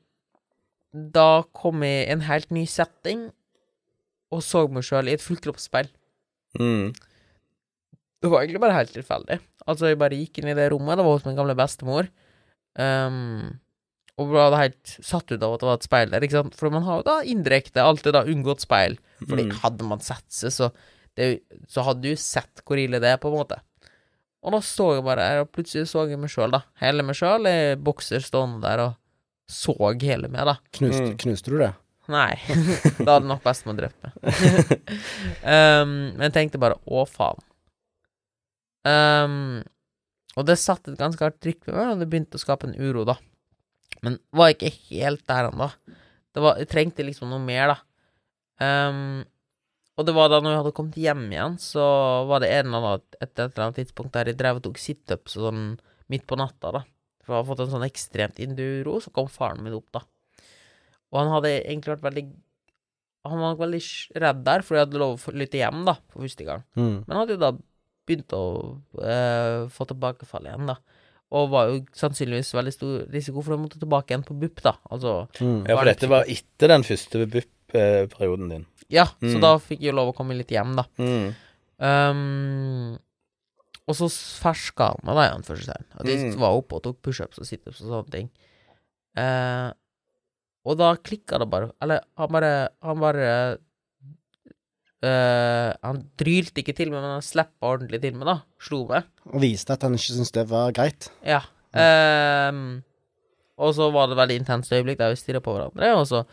[0.92, 3.30] da kom jeg i en helt ny setting
[4.32, 5.88] og så meg sjøl i et fullkroppsspeil.
[6.60, 6.92] Mm.
[8.20, 9.38] Det var egentlig bare helt tilfeldig.
[9.66, 12.08] Altså, jeg bare gikk inn i det rommet, det var hos min gamle bestemor.
[12.76, 13.56] Um,
[14.16, 16.56] og ble helt satt ut av at det var et speil der, ikke sant.
[16.56, 18.96] For man har jo da indirekte alltid da unngått speil.
[19.22, 19.54] Fordi Mm.
[19.62, 20.70] hadde man sett seg, så,
[21.16, 21.30] det,
[21.72, 23.60] så hadde du sett hvor ille det er, på en måte.
[24.46, 26.60] Og da så jeg bare og plutselig så jeg meg sjøl, da.
[26.82, 28.94] Hele meg sjøl i bokser stående der og
[29.50, 30.56] så hele meg, da.
[30.76, 31.16] Knust, Mm.
[31.22, 31.72] knuste du det?
[32.08, 32.36] Nei,
[33.06, 34.12] da hadde nok bestemor drept meg.
[35.42, 37.40] um, men jeg tenkte bare å, faen.
[38.86, 39.64] Um,
[40.36, 42.76] og det satte et ganske hardt trykk på meg, og det begynte å skape en
[42.78, 43.16] uro, da.
[44.04, 45.70] Men var ikke helt der ennå.
[46.36, 47.78] Det jeg trengte liksom noe mer, da.
[48.62, 49.24] Um,
[49.96, 51.84] og det var da når jeg hadde kommet hjem igjen, så
[52.28, 54.80] var det en eller annen, et, et eller annet tidspunkt der jeg drev og tok
[54.80, 55.62] situps og sånn
[56.12, 56.82] midt på natta, da.
[57.24, 60.04] For jeg hadde fått en sånn ekstremt induro, så kom faren min opp, da.
[61.12, 62.26] Og han hadde egentlig vært veldig
[63.26, 63.80] Han var nok veldig
[64.22, 66.60] redd der, for jeg hadde lov å flytte hjem, da, for første gang.
[66.78, 66.92] Mm.
[67.00, 67.48] Men han hadde jo da
[68.06, 68.42] begynt å
[69.02, 70.76] eh, få tilbakefall igjen, da.
[71.34, 74.76] Og var jo sannsynligvis veldig stor risiko for å måtte tilbake igjen på BUP, da.
[74.94, 75.64] Altså Mm.
[75.66, 77.24] Ja, for dette var etter den første
[77.72, 78.66] BUP-perioden din.
[78.88, 79.40] Ja, så Mm.
[79.40, 80.84] da fikk jeg lov å komme litt hjem, da.
[80.98, 81.34] Mm.
[81.78, 82.98] Um,
[83.88, 86.38] og så ferska han meg da igjen, først og de At jeg Mm.
[86.40, 88.30] var oppe og tok pushups og situps og sånne ting.
[89.16, 89.72] Uh,
[90.64, 91.70] og da klikka det bare.
[91.80, 93.58] Eller han bare Han bare
[95.04, 98.38] uh, Han drylte ikke til meg, men han slappa ordentlig til meg, da.
[98.62, 99.04] Slo meg.
[99.32, 101.08] Og viste at han ikke syntes det var greit.
[101.24, 101.42] Ja.
[101.76, 102.82] Um,
[103.58, 106.24] og så var det veldig intenst øyeblikk der vi stirra på hverandre, og så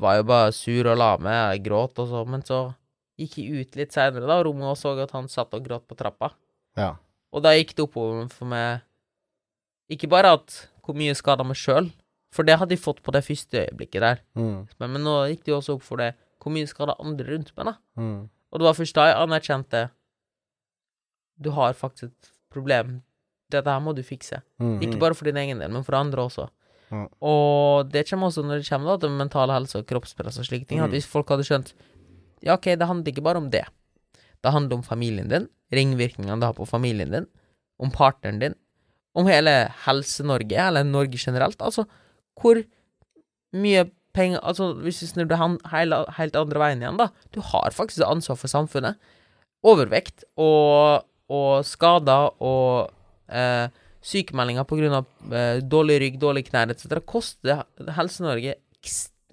[0.00, 2.60] var jo bare sur og la meg, jeg gråt og så, men så
[3.20, 5.94] gikk jeg ut litt seinere da, rommet og så at han satt og gråt på
[5.98, 6.32] trappa.
[6.78, 6.94] Ja.
[7.30, 8.80] Og da gikk det oppover for meg
[9.90, 10.54] Ikke bare at
[10.86, 11.88] hvor mye skada meg sjøl,
[12.34, 14.66] for det hadde jeg fått på det første øyeblikket der, Mm.
[14.78, 17.50] men, men nå gikk det jo også opp for det hvor mye skada andre rundt
[17.56, 17.74] meg, da.
[18.00, 18.20] Mm.
[18.50, 19.82] Og det var først da jeg anerkjente
[21.40, 23.02] Du har faktisk et problem.
[23.50, 24.42] Dette her må du fikse.
[24.60, 24.78] Mm.
[24.84, 26.48] Ikke bare for din egen del, men for andre også.
[26.90, 27.04] Ja.
[27.22, 30.66] Og det kommer også når det kommer da, til mental helse og kroppspress og slike
[30.66, 30.80] ting.
[30.80, 30.96] At Mm.
[30.96, 31.72] hvis folk hadde skjønt
[32.42, 33.66] Ja, OK, det handler ikke bare om det.
[34.42, 37.26] Det handler om familien din, ringvirkningene det har på familien din,
[37.78, 38.54] om partneren din,
[39.14, 41.60] om hele Helse-Norge, eller Norge generelt.
[41.60, 41.84] Altså,
[42.40, 42.62] hvor
[43.52, 47.08] mye penger Altså, hvis vi snur det helt andre veien igjen, da.
[47.34, 48.96] Du har faktisk ansvar for samfunnet.
[49.62, 52.90] Overvekt og, og skader og
[53.28, 53.68] eh,
[54.02, 55.02] sykemeldinger pga.
[55.30, 57.00] Eh, dårlig rygg, dårlig knær etc.
[57.04, 57.64] koster
[57.96, 58.56] Helse-Norge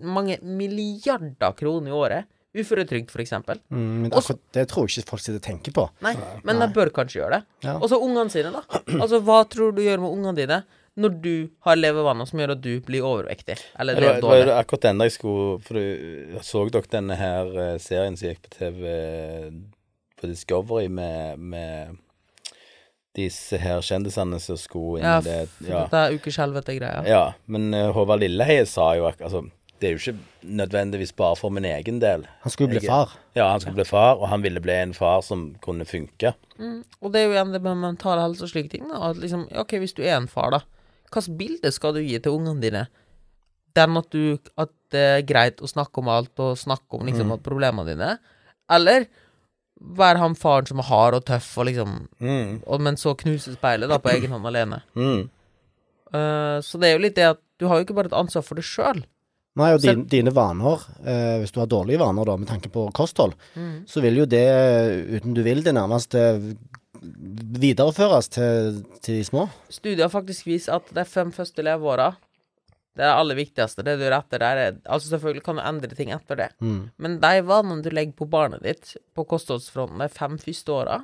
[0.03, 3.59] mange milliarder kroner i året Uføretrygd, eksempel.
[3.69, 5.89] Mm, men Også- det tror jeg ikke folk sitter og tenker på.
[6.01, 7.43] Nei, men de bør kanskje gjøre det.
[7.61, 7.75] Ja.
[7.77, 8.63] Og så ungene sine, da.
[9.01, 10.63] Altså, hva tror du gjør med ungene dine
[10.97, 13.59] når du har levevaner som gjør at du blir overvektig?
[13.77, 17.15] Eller Det var, det var jo akkurat den jeg skulle For du så dere denne
[17.19, 19.51] her eh, serien som gikk på TV eh,
[20.17, 21.97] på Discovery med, med
[23.17, 25.83] disse her kjendisene som skulle inn Ja, det Ja.
[25.89, 27.03] Dette ukeshelvete-greia.
[27.09, 27.23] ja.
[27.47, 29.41] Men uh, Håvard Lilleheie sa jo at altså,
[29.81, 30.19] det er jo ikke
[30.57, 32.23] nødvendigvis bare for min egen del.
[32.45, 33.11] Han skulle bli Jeg- far.
[33.35, 36.31] Ja, han skulle bli far, og han ville bli en far som kunne funke.
[36.57, 36.79] Mm.
[37.01, 38.87] Og det er jo igjen det med mental helse og slike ting.
[38.89, 39.09] Da.
[39.11, 40.59] At liksom, ok, hvis du er en far, da.
[41.11, 42.87] Hvilket bilde skal du gi til ungene dine?
[43.77, 47.31] Den at, du, at det er greit å snakke om alt, og snakke om liksom,
[47.35, 48.15] at problemene dine?
[48.73, 49.05] Eller
[49.81, 52.61] være han faren som er hard og tøff, og liksom Mm.
[52.65, 54.81] og, Men så knuse speilet da på egen hånd alene.
[54.95, 55.29] Mm.
[56.13, 58.41] Uh, så det er jo litt det at du har jo ikke bare et ansvar
[58.45, 59.03] for deg sjøl.
[59.57, 62.83] Nei, og dine, dine vaner, eh, hvis du har dårlige vaner da, med tanke på
[62.93, 63.87] kosthold, Mm.
[63.89, 64.43] så vil jo det,
[65.17, 66.37] uten du vil det, nærmest eh,
[67.57, 69.47] videreføres til, til de små.
[69.73, 72.11] Studier faktisk viser at de fem første leveåra
[72.97, 73.83] det er det aller viktigste.
[73.85, 76.89] Det du gjør etter der, er Altså, selvfølgelig kan du endre ting etter det, Mm.
[76.97, 81.03] men de vanene du legger på barnet ditt på kostholdsfronten de fem første åra,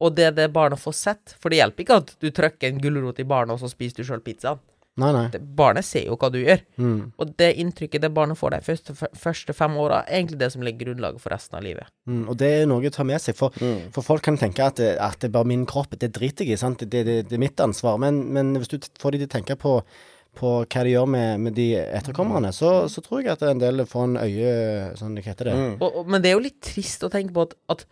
[0.00, 3.18] og det det barnet får sett For det hjelper ikke at du trykker en gulrot
[3.18, 4.58] i barnet, og så spiser du sjøl pizzaen.
[4.98, 5.28] Nei, nei.
[5.30, 6.58] Det- Barnet ser jo hva du gjør.
[6.76, 7.12] Mm.
[7.20, 10.60] Og det inntrykket det barnet får de første, første fem åra, er egentlig det som
[10.62, 11.86] legger grunnlaget for resten av livet.
[12.08, 12.28] Mm.
[12.28, 13.92] Og det er noe å ta med seg, for, Mm.
[13.92, 16.54] for folk kan tenke at det, at det er bare min kropp, det driter jeg
[16.54, 16.78] i, sant?
[16.80, 17.96] Det, det, det er mitt ansvar.
[18.00, 19.82] Men, men hvis du får de til å tenke på,
[20.38, 23.84] på hva de gjør med, med de etterkommerne, så, så tror jeg at en del
[23.88, 24.52] får en øye
[24.98, 25.56] Sånn, hva heter det?
[25.58, 25.76] Mm.
[25.82, 27.86] Og, og, men det er jo litt trist å tenke på at, at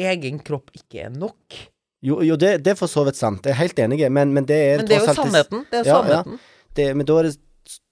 [0.00, 1.60] egen kropp ikke er nok.
[2.06, 3.44] Jo, jo det, det er for så vidt sant.
[3.44, 5.64] Jeg er helt enig, men, men det er Men det er jo sannheten.
[5.70, 6.02] Det er jo Ja, ja.
[6.04, 6.40] sannheten.
[6.78, 7.34] Det, men da er det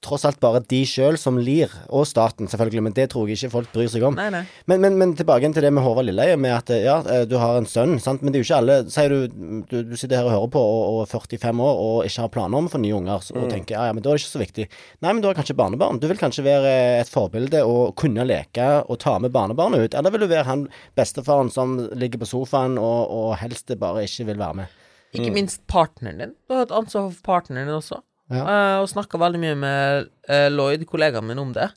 [0.04, 3.50] tross alt bare de sjøl som lir, og staten selvfølgelig, men det tror jeg ikke
[3.52, 4.14] folk bryr seg om.
[4.18, 4.42] Nei, nei.
[4.70, 7.58] Men, men, men tilbake til det med Håvard Lilleheie, med at ja, eh, du har
[7.58, 8.22] en sønn, sant?
[8.22, 10.62] men det er jo ikke alle Sier du, du, du sitter her og hører på
[10.62, 13.44] og, og er 45 år og ikke har planer om å få nye unger, og
[13.44, 13.50] mm.
[13.52, 14.68] tenker ja, ja, men da er det ikke så viktig.
[15.04, 16.00] Nei, men du har kanskje barnebarn.
[16.02, 20.14] Du vil kanskje være et forbilde og kunne leke og ta med barnebarnet ut, eller
[20.14, 20.66] vil du være han
[20.98, 24.84] bestefaren som ligger på sofaen og, og helst bare ikke vil være med?
[25.16, 26.36] Ikke minst partneren din.
[26.48, 28.02] Du har et ansvar for partneren din også.
[28.28, 28.44] Ja.
[28.44, 31.70] Uh, og snakka veldig mye med uh, Lloyd, kollegaen min, om det.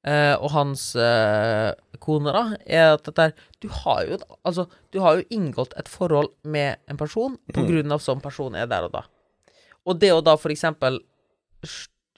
[0.00, 0.82] Uh, og hans
[2.00, 4.16] kone, da, er at dette her Du har jo
[4.48, 8.56] Altså, du har jo inngått et forhold med en person på grunn av sånn person
[8.56, 9.02] er der og da.
[9.84, 11.02] Og det å da for eksempel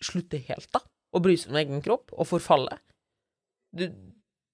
[0.03, 2.79] slutte helt, da, å bry seg om egen kropp, og forfalle
[3.75, 3.88] Du,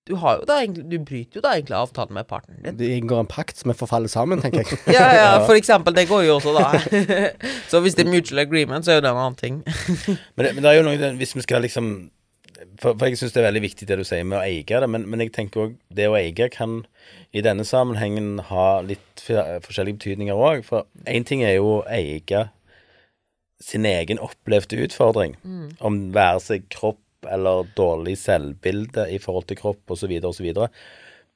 [0.09, 2.77] du har jo da egentlig Du bryter jo da egentlig avtalen med partneren din.
[2.81, 4.79] Det inngår en pakt som vi forfaller sammen, tenker jeg.
[4.97, 5.95] Ja, ja, for eksempel.
[5.95, 6.81] Det går jo også, da.
[7.71, 9.59] så hvis det er mutual agreement, så er jo det en annen ting.
[10.37, 11.89] Men, det, men det er jo noe Hvis vi skal liksom
[12.81, 14.89] For, for jeg syns det er veldig viktig det du sier med å eie det,
[14.91, 16.81] men, men jeg tenker òg det å eie kan
[17.37, 20.65] i denne sammenhengen ha litt forskjellige betydninger òg.
[20.67, 22.49] For én ting er jo å eie
[23.63, 25.37] sin egen opplevde utfordring,
[25.83, 30.13] om være seg kropp eller dårlig selvbilde i forhold til kropp osv.
[30.25, 30.53] osv.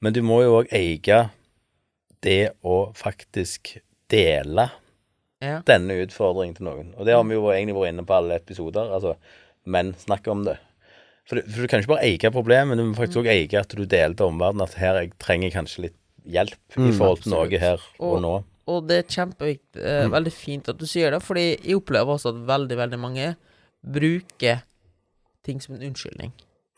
[0.00, 1.30] Men du må jo òg eie
[2.22, 3.78] det å faktisk
[4.12, 4.70] dele
[5.42, 5.60] Ja.
[5.66, 6.92] denne utfordringen til noen.
[6.96, 8.92] Og det har vi jo egentlig vært inne på alle episoder.
[8.94, 9.16] Altså,
[9.66, 10.58] menn snakker om det.
[11.26, 13.30] For du, for du kan ikke bare eie problemet, du må faktisk Mm.
[13.30, 17.22] eie at du deler til omverdenen at her jeg trenger kanskje litt hjelp i forhold
[17.22, 18.44] til noe her og, Og- nå.
[18.68, 19.82] Og det er kjempeviktig.
[19.82, 20.10] Eh, Mm.
[20.12, 23.36] Veldig fint at du sier det, fordi jeg opplever også at veldig, veldig mange
[23.84, 24.62] bruker
[25.46, 26.32] ting som en unnskyldning.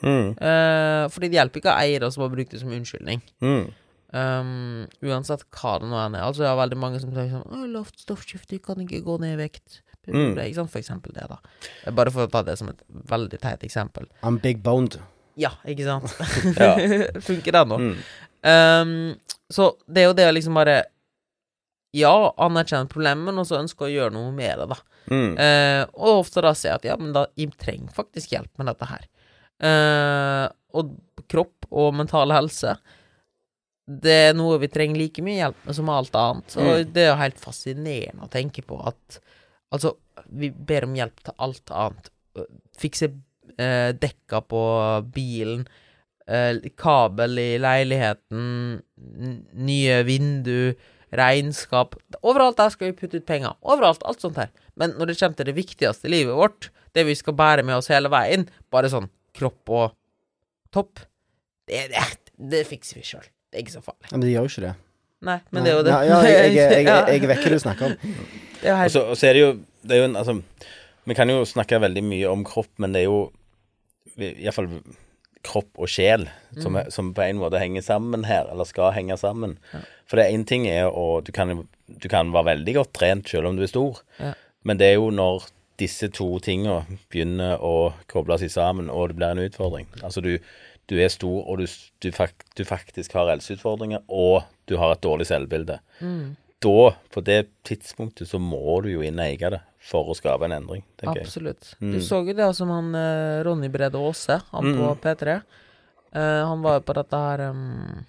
[0.04, 3.22] Mm, Uh, fordi det hjelper ikke å eie det og brukt det som unnskyldning.
[3.40, 3.64] mm,
[4.14, 6.22] Um, uansett hva det nå enn er.
[6.22, 9.42] Altså, jeg har veldig mange som sier sånn 'Lovt stoffskifte, kan ikke gå ned i
[9.42, 9.80] vekt'.
[10.06, 10.36] Mm.
[10.38, 10.70] Ikke sant?
[10.70, 11.38] For eksempel det, da.
[11.90, 14.06] Bare for å ta det som et veldig teit eksempel.
[14.22, 15.00] I'm big boned.
[15.36, 16.14] Ja, ikke sant?
[16.60, 16.76] Ja.
[17.28, 17.78] Funker det nå?
[17.78, 17.96] mm,
[18.44, 19.14] Um,
[19.48, 20.82] så det er jo det å liksom bare
[21.96, 24.76] Ja, anerkjenne problemet, men også ønske å gjøre noe med det, da.
[25.10, 28.70] Mm, Uh, og ofte da si at ja, men da jeg trenger faktisk hjelp med
[28.70, 29.06] dette her.
[29.64, 30.94] Uh, og
[31.30, 32.72] kropp og mental helse
[33.86, 36.56] Det er noe vi trenger like mye hjelp med som alt annet.
[36.58, 39.20] Og det er jo helt fascinerende å tenke på at
[39.74, 39.90] Altså,
[40.30, 42.10] vi ber om hjelp til alt annet.
[42.78, 44.60] Fikse uh, dekka på
[45.14, 45.64] bilen,
[46.78, 48.44] kabel i leiligheten,
[49.66, 50.70] nye vindu,
[51.18, 53.56] regnskap Overalt der skal vi putte ut penger.
[53.62, 54.02] Overalt.
[54.08, 54.50] Alt sånt her.
[54.80, 57.76] Men når det kommer til det viktigste i livet vårt, det vi skal bære med
[57.78, 59.94] oss hele veien, bare sånn kropp og
[60.74, 61.02] topp,
[61.70, 62.02] det, det,
[62.54, 63.26] det fikser vi sjøl.
[63.50, 64.10] Det er ikke så farlig.
[64.12, 64.74] Men de gjør jo ikke det.
[65.24, 65.92] Nei, men det er jo det.
[65.94, 67.94] Ja, ja, jeg, jeg, jeg, jeg, jeg vet hva du snakker om.
[68.60, 69.52] det er Og helt så, og så er det jo
[69.84, 70.36] Det er jo en Altså,
[71.04, 73.18] vi kan jo snakke veldig mye om kropp, men det er jo
[74.16, 74.68] Iallfall
[75.44, 76.26] kropp og sjel,
[76.56, 76.90] som, mm.
[76.94, 79.58] som på en måte henger sammen her, eller skal henge sammen.
[80.08, 81.52] For det én ting er å du kan,
[81.86, 84.34] du kan være veldig godt trent selv om du er stor, Ja.
[84.64, 85.48] men det er jo når
[85.80, 89.88] disse to tinga begynner å koble seg sammen, og det blir en utfordring.
[90.06, 90.36] Altså du,
[90.90, 91.66] du er stor, og du,
[92.04, 95.80] du, fakt, du faktisk har helseutfordringer, og du har et dårlig selvbilde.
[96.64, 100.46] Da, på det tidspunktet, så må du jo inn og eie det for å skape
[100.48, 101.28] en endring, tenker jeg.
[101.28, 101.74] Absolutt.
[101.82, 105.34] Du så jo det som han eh, Ronny Brede Aase, han på P3.
[106.14, 108.04] Eh, han var jo på dette her um,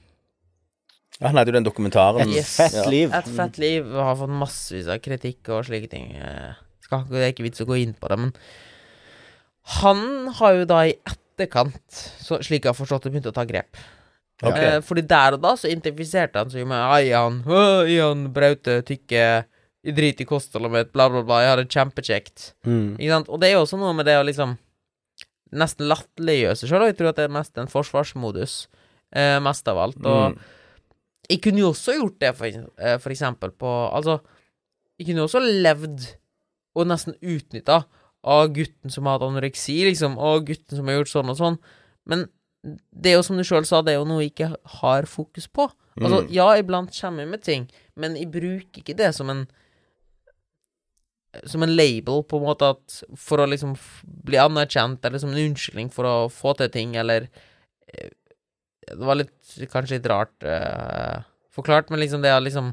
[1.18, 2.32] Ja, Han hadde jo den dokumentaren.
[2.32, 2.86] Et fett Ja.
[2.92, 3.12] liv.
[3.16, 6.14] Et fett liv og har fått massevis av kritikk og slike ting.
[6.16, 6.54] Eh,
[6.86, 8.34] Skal, det er ikke vits å gå inn på det, men
[9.82, 11.82] han har jo da i etterkant,
[12.22, 13.80] så, slik jeg har forstått det, begynt å ta grep.
[14.44, 14.58] Ok.
[14.60, 19.22] Eh, fordi der og da så identifiserte han seg med «Å, Ian Braute, tykke
[19.86, 22.54] i drit i kostholdet mitt, bla, bla, bla, jeg har det kjempekjekt.
[22.66, 22.96] Mm.
[22.98, 23.30] Ikke sant?
[23.30, 24.58] Og det er jo også noe med det å liksom
[25.56, 28.56] nesten latterliggjøre seg sjøl, og jeg tror at det er mest en forsvarsmodus,
[29.16, 30.00] eh, mest av alt.
[30.04, 30.40] Og Mm.
[31.30, 34.20] jeg kunne jo også gjort det, for, eh, for eksempel på Altså,
[35.00, 36.16] jeg kunne jo også levd
[36.76, 37.86] og nesten utnytta
[38.26, 41.60] av gutten som har hatt anoreksi, liksom, og gutten som har gjort sånn og sånn,
[42.08, 42.28] men
[42.92, 44.50] det er jo som du sjøl sa, det er jo noe jeg ikke
[44.82, 45.68] har fokus på.
[46.02, 46.32] Altså, Mm.
[46.34, 49.46] ja, iblant kommer jeg med ting, men jeg bruker ikke det som en
[51.46, 53.74] som en label, på en måte, at for å liksom
[54.24, 57.28] bli anerkjent, eller som en unnskyldning for å få til ting, eller
[57.92, 58.10] eh,
[58.88, 59.34] Det var litt
[59.74, 62.68] kanskje litt rart uh, forklart, men liksom det er liksom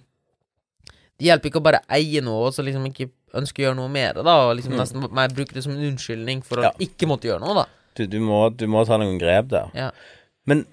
[1.19, 3.89] Det hjelper ikke å bare eie noe, og så liksom ikke ønske å gjøre noe
[3.89, 6.73] med det, da, og liksom nesten jeg bruke det som en unnskyldning for å Ja.
[6.79, 7.67] ikke måtte gjøre noe, da.
[7.99, 9.73] Du, du, må, du må ta noen grep der.
[9.77, 9.91] Ja.
[10.49, 10.65] Men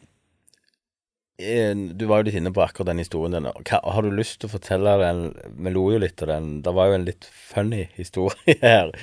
[1.39, 3.49] eh, du var jo litt inne på akkurat den historien din.
[3.71, 5.25] Har du lyst til å fortelle den
[5.65, 6.53] Vi lo jo litt av den.
[6.65, 8.93] Det var jo en litt funny historie her.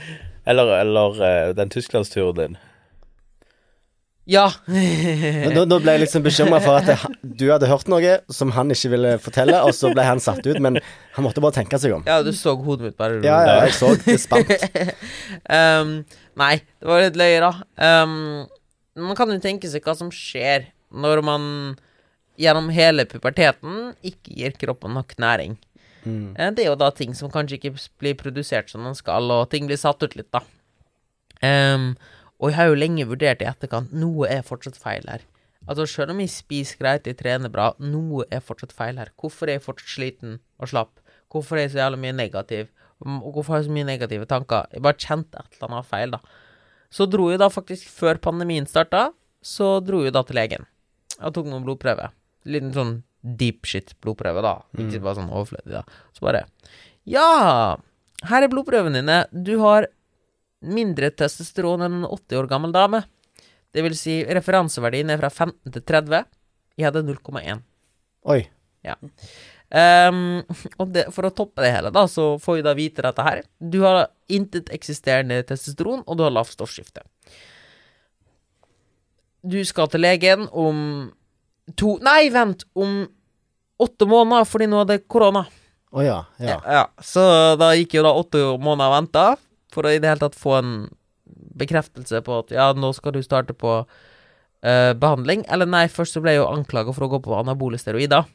[0.47, 2.59] Eller, eller eh, den tysklandsturen din.
[4.27, 4.49] Ja.
[4.67, 6.97] Nå, nå- nå ble jeg liksom bekymra for at det,
[7.39, 10.59] du hadde hørt noe som han ikke ville fortelle, og så ble han satt ut,
[10.65, 10.81] men
[11.15, 12.03] han måtte bare tenke seg om.
[12.11, 14.51] ja, du så hodet mitt bare Ja, ja, jeg så det spant.
[15.61, 15.93] um,
[16.41, 17.53] nei, det var litt løye, da.
[18.05, 18.47] Um,
[19.07, 21.47] man kan jo tenke seg hva som skjer når man
[22.41, 25.57] gjennom hele puberteten ikke gir kroppen nok næring.
[26.07, 26.37] Mm.
[26.55, 29.67] Det er jo da ting som kanskje ikke blir produsert som den skal, og ting
[29.69, 30.45] blir satt ut litt, da.
[31.43, 31.95] Um,
[32.41, 35.25] og jeg har jo lenge vurdert i etterkant Noe er fortsatt feil her.
[35.67, 39.11] Altså Selv om jeg spiser greit, jeg trener bra, noe er fortsatt feil her.
[39.19, 41.01] Hvorfor er jeg fortsatt sliten og slapp?
[41.33, 42.69] Hvorfor er jeg så jævlig mye negativ?
[43.05, 44.67] Mm, Og hvorfor har jeg så mye negative tanker?
[44.73, 46.21] Jeg bare kjente et eller annet feil, da.
[46.91, 49.11] Så dro jeg da faktisk, før pandemien starta,
[49.43, 50.65] så dro jeg da til legen.
[51.21, 52.15] Og tok noen blodprøver.
[52.47, 52.95] Liten sånn
[53.27, 54.55] deep shit-blodprøve, da.
[54.79, 55.83] Ikke bare sånn overflødig, da.
[56.15, 56.45] Så bare
[57.07, 57.77] Ja,
[58.27, 59.19] her er blodprøvene dine.
[59.33, 59.89] Du har
[60.63, 63.05] mindre testosteron enn en 80 år gammel dame.
[63.75, 66.25] Det vil si, referanseverdien er fra 15 til 30.
[66.79, 67.61] Jeg hadde 0,1.
[68.25, 68.41] Oi.
[69.71, 70.45] Ehm,
[70.81, 73.43] og det, for å toppe det hele, da, så får vi da vite dette her.
[73.59, 77.05] Du har intet eksisterende testosteron, og du har lavt stoffskifte.
[79.47, 80.81] Du skal til legen om
[81.79, 82.67] to Nei, vent!
[82.75, 83.05] Om
[83.83, 85.45] åtte måneder, fordi nå er det korona.
[85.97, 86.19] Å ja.
[86.43, 86.59] Ja.
[86.65, 87.23] Ja, så
[87.61, 89.27] da gikk jo da åtte måneder og venta
[89.73, 90.75] for å i det hele tatt få en
[91.57, 95.45] bekreftelse på at ja, nå skal du starte på uh, behandling.
[95.53, 98.27] Eller nei, først så ble jeg jo anklaga for å gå på anabole steroider.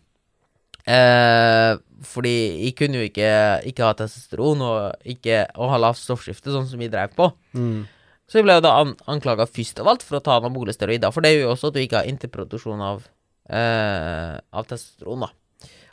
[0.89, 1.73] Eh,
[2.07, 3.31] fordi jeg kunne jo ikke,
[3.69, 7.29] ikke ha testosteron og ikke og ha lavt stoffskifte, sånn som vi drev på.
[7.53, 7.83] Mm.
[8.31, 11.11] Så jeg ble jo da an anklaga først av alt for å ta anabole steroider,
[11.13, 13.05] for det gjør jo også at du ikke har interproduksjon av,
[13.51, 15.31] eh, av testosteron, da.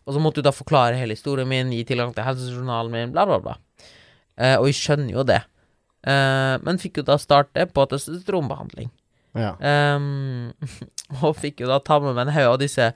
[0.07, 3.27] Og så måtte du da forklare hele historien min, gi tilgang til helsejournalen min, bla,
[3.29, 3.59] bla, bla.
[4.39, 5.43] Eh, og jeg skjønner jo det.
[6.07, 8.89] Eh, men fikk jo da starte på testosteronbehandling.
[9.39, 9.53] Ja.
[9.97, 10.51] Um,
[11.23, 12.91] og fikk jo da ta med meg en haug av disse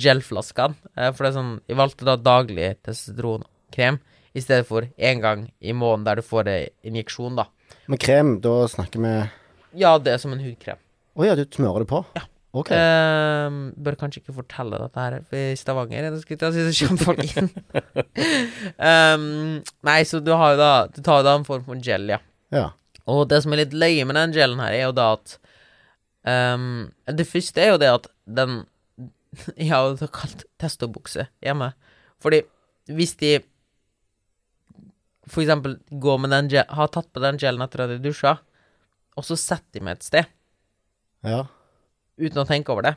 [0.00, 0.76] gelflaskene.
[0.96, 4.00] eh, for det er sånn Jeg valgte da daglig testosteronkrem
[4.34, 7.46] i stedet for én gang i måneden der du får en injeksjon, da.
[7.86, 9.14] Men krem, da snakker vi
[9.78, 10.80] Ja, det er som en hudkrem.
[11.14, 12.00] Å ja, du smører det på?
[12.18, 12.26] Ja.
[12.54, 12.70] Ok.
[12.70, 16.06] Um, bør kanskje ikke fortelle dette her i Stavanger.
[16.14, 17.48] Da skulle jeg si så kommer folk inn.
[18.78, 19.24] um,
[19.88, 22.20] nei, så du har jo da Du tar jo da en form for gel, ja.
[22.54, 22.68] Ja.
[23.10, 25.34] Og det som er litt løye med den gelen her, er jo da at
[26.26, 28.64] ehm, Det første er jo det at den
[29.58, 31.72] Jeg har jo kalt testobukse hjemme.
[32.22, 32.42] Fordi
[32.92, 33.38] hvis de
[35.26, 38.34] for eksempel går med den gel, har tatt på den gelen etter at de dusja,
[39.16, 40.26] og så setter de meg et sted
[41.24, 41.46] Ja.
[42.20, 42.92] uten å tenke over det,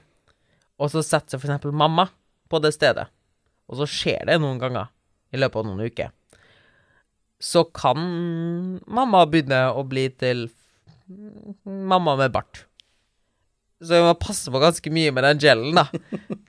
[0.77, 2.09] og så setter seg for eksempel mamma
[2.51, 3.07] på det stedet,
[3.71, 4.91] og så skjer det noen ganger
[5.31, 6.11] i løpet av noen uker,
[7.39, 10.49] så kan mamma begynne å bli til
[11.63, 12.65] mamma med bart.
[13.77, 15.83] Så jeg må passe på ganske mye med den gelen, da.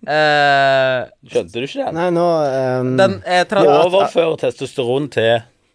[0.08, 1.92] uh, Skjønte du ikke det?
[1.98, 5.34] Nei, nå um, den er tra Overfører testosteron til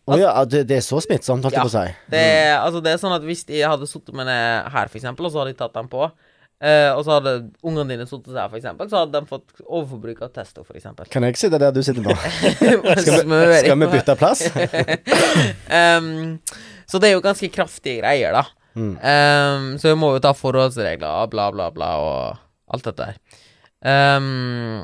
[0.10, 1.68] Å ja, det, det er så smittsomt, holdt jeg Ja.
[1.68, 1.94] på å si.
[2.16, 4.98] det, er, altså, det er sånn at hvis de hadde sittet med den her, for
[5.00, 8.34] eksempel, og så hadde de tatt den på, uh, og så hadde ungene dine sittet
[8.34, 11.08] her, for eksempel, så hadde de fått overforbruk av testo, for eksempel.
[11.14, 12.18] Kan jeg sitte der du sitter nå?
[13.06, 14.44] Skal vi, skal vi bytte plass?
[16.02, 16.12] um,
[16.90, 18.44] så det er jo ganske kraftige greier, da.
[18.74, 18.96] Mm.
[18.98, 23.20] Um, så vi må jo ta forholdsregler, bla, bla, bla, og alt dette her.
[23.84, 24.84] Um,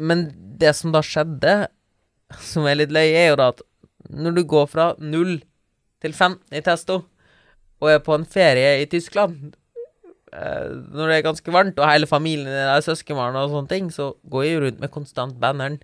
[0.00, 0.28] men
[0.60, 1.54] det som da skjedde,
[2.40, 3.64] som er litt løye, er jo da at
[4.10, 5.38] når du går fra 0
[6.00, 7.02] til 15 i testo,
[7.80, 9.54] og er på en ferie i Tyskland
[10.36, 13.88] eh, Når det er ganske varmt, og hele familien din er søskenbarn og sånne ting,
[13.92, 15.78] så går jeg rundt med konstant banneren.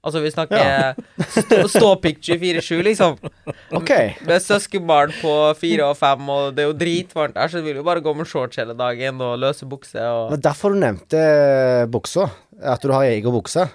[0.00, 0.92] Altså, vi snakker Ja.
[1.28, 3.18] stå- ståpikk 24-7, liksom.
[3.76, 3.90] OK.
[4.24, 7.76] Med søskenbarn på fire og fem, og det er jo dritvarmt her, så du vil
[7.76, 11.20] jo bare gå med shorts hele dagen og løse bukse og Men derfor du nevnte
[11.92, 12.30] buksa.
[12.62, 13.66] At du har egen bukse.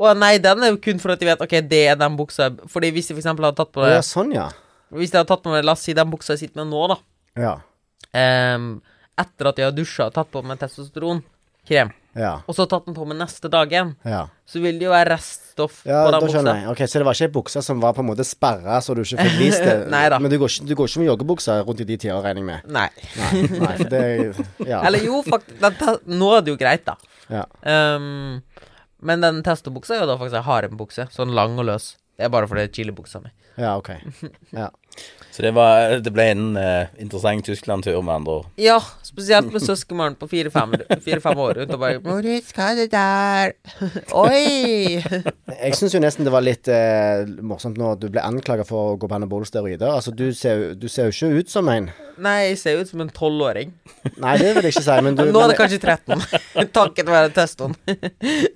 [0.00, 2.46] Å nei, den er jo kun for at de vet OK, det er den buksa
[2.72, 4.46] Fordi hvis de eksempel hadde tatt på det ja, sånn, ja.
[4.96, 6.86] Hvis de hadde tatt på meg La oss si den buksa jeg sitter med nå,
[6.88, 6.96] da.
[7.40, 7.52] Ja.
[8.56, 8.80] Um,
[9.20, 12.40] etter at jeg har dusja og tatt på meg testosteronkrem, Ja.
[12.46, 15.12] og så tatt den på med neste dag igjen, Ja, så vil det jo være
[15.12, 16.42] reststoff ja på den buksa.
[16.56, 16.66] jeg.
[16.72, 19.02] Ok, Så det var ikke ei bukse som var på en måte sperra, så du
[19.04, 19.76] ikke fikk vist det?
[20.20, 22.48] Men du går, ikke, du går ikke med joggebukse rundt i de tider, regner jeg
[22.50, 22.66] med?
[22.66, 22.88] Nei.
[23.20, 24.02] Nei, nei det
[24.66, 24.80] Ja.
[24.86, 26.96] Eller jo, faktisk Nå er det jo greit, da.
[27.30, 27.44] ja.
[27.62, 28.42] Um,
[29.00, 31.06] men den testobuksa er jo da faktisk ei harembukse.
[31.14, 31.94] Sånn lang og løs.
[32.18, 33.30] Det er bare fordi det er chilibuksa mi.
[33.56, 33.94] ja, OK.
[34.52, 34.66] Ja.
[35.40, 38.48] Så det, var, det ble en uh, interessant Tyskland-tur, med andre ord.
[38.60, 41.62] Ja, spesielt med søskenbarn på fire-fem år.
[41.62, 43.54] Og bare 'Moritz, hva er det der?'
[44.26, 45.00] Oi!
[45.00, 48.90] Jeg syns jo nesten det var litt uh, morsomt nå at du ble anklaga for
[48.90, 49.88] å gå på anabole steroider.
[49.88, 51.88] Altså, du ser, du ser jo ikke ut som en.
[52.20, 53.72] Nei, jeg ser ut som en tolvåring.
[54.20, 56.68] Nei, det vil jeg ikke si, men du Nå er det kanskje 13.
[56.76, 57.78] Takket være testoen.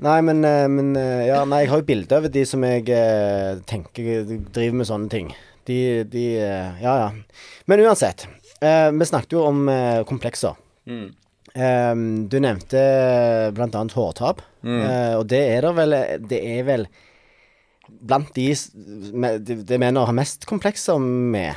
[0.04, 3.64] Nei, men, eh, men Ja, nei, jeg har jo bilder over de som jeg eh,
[3.72, 5.32] tenker driver med sånne ting.
[5.66, 6.24] De, de
[6.82, 7.10] Ja, ja.
[7.66, 8.26] Men uansett.
[8.60, 10.54] eh, vi snakket jo om eh, komplekser.
[11.54, 11.94] Eh,
[12.28, 12.80] du nevnte
[13.78, 14.42] annet hårtap.
[14.64, 15.94] Eh, og det er det vel
[16.28, 16.86] Det er vel
[18.04, 18.48] blant de
[19.44, 21.54] det de mener har mest komplekser med.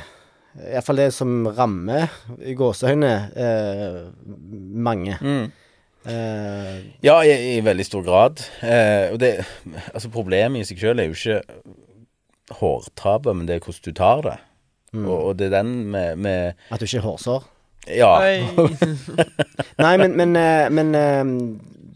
[0.58, 2.08] Iallfall det som rammer,
[2.44, 3.98] i gåseøyne, eh,
[4.74, 5.16] mange.
[6.08, 8.40] Eh, Ja, i, i veldig stor grad.
[8.62, 9.32] Eh, og det
[9.94, 11.42] Altså, problemet i seg sjøl er jo ikke
[12.60, 14.36] hårtapet, men det er hvordan du tar det.
[14.96, 17.48] Og, og det er den med, med at du ikke har hårsår.
[17.92, 18.12] Ja.
[19.84, 21.24] Nei, men, men, eh, men eh,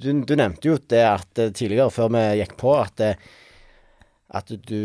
[0.03, 3.05] du, du nevnte jo det at eh, tidligere, før vi gikk på, at,
[4.33, 4.81] at du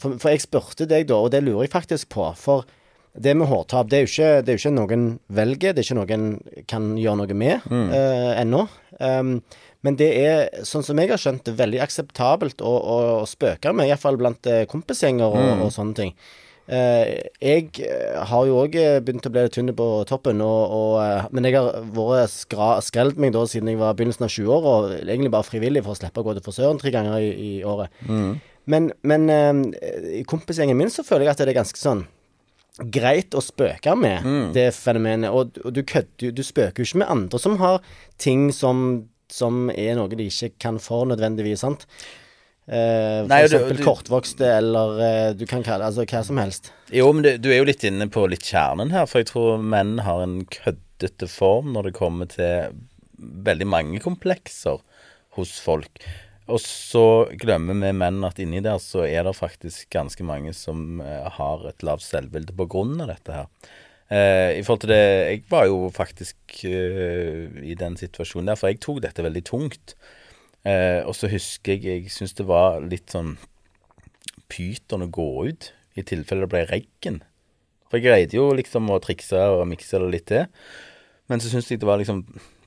[0.00, 2.30] for, for jeg spurte deg da, og det lurer jeg faktisk på.
[2.38, 2.66] For
[3.14, 5.04] det med hårtap, det er jo ikke, det er jo ikke noen
[5.34, 8.64] velger, det er ikke noen kan gjøre noe med eh, ennå.
[8.98, 9.36] Um,
[9.84, 13.74] men det er, sånn som jeg har skjønt det, veldig akseptabelt å, å, å spøke
[13.76, 16.14] med, iallfall blant eh, kompisgjenger og, og sånne ting.
[16.64, 17.10] Eh,
[17.44, 21.28] jeg eh, har jo òg begynt å bli litt tynn på toppen, og, og, eh,
[21.36, 22.32] men jeg har vært
[22.86, 26.00] skrelt meg da siden jeg var begynnelsen av 20-åra, og egentlig bare frivillig for å
[26.00, 27.92] slippe å gå til frisøren tre ganger i, i året.
[28.72, 32.06] Men, men eh, i kompisgjengen min så føler jeg at det er ganske sånn
[32.90, 34.24] greit å spøke med
[34.56, 35.30] det fenomenet.
[35.30, 37.84] Og, og du kødder jo Du spøker jo ikke med andre som har
[38.18, 41.86] ting som, som er noe de ikke kan for nødvendigvis, sant?
[42.64, 46.72] Uh, for eksempel kortvokste, eller uh, du kan kalle altså hva som helst.
[46.94, 49.60] Jo, men du, du er jo litt inne på litt kjernen her, for jeg tror
[49.60, 52.76] menn har en køddete form når det kommer til
[53.18, 54.80] veldig mange komplekser
[55.36, 56.02] hos folk.
[56.52, 57.04] Og så
[57.40, 61.64] glemmer vi menn at inni der så er det faktisk ganske mange som eh, har
[61.70, 63.48] et lavt selvbilde på grunn av dette her.
[64.12, 66.36] Eh, I forhold til det Jeg var jo faktisk
[66.68, 69.94] eh, i den situasjonen der, for jeg tok dette veldig tungt.
[70.64, 73.36] Eh, og så husker jeg jeg syns det var litt sånn
[74.52, 77.22] pyton å gå ut, i tilfelle det ble regn.
[77.88, 80.46] For jeg greide jo liksom å trikse og mikse det litt til.
[81.30, 82.24] Men så syns jeg det var liksom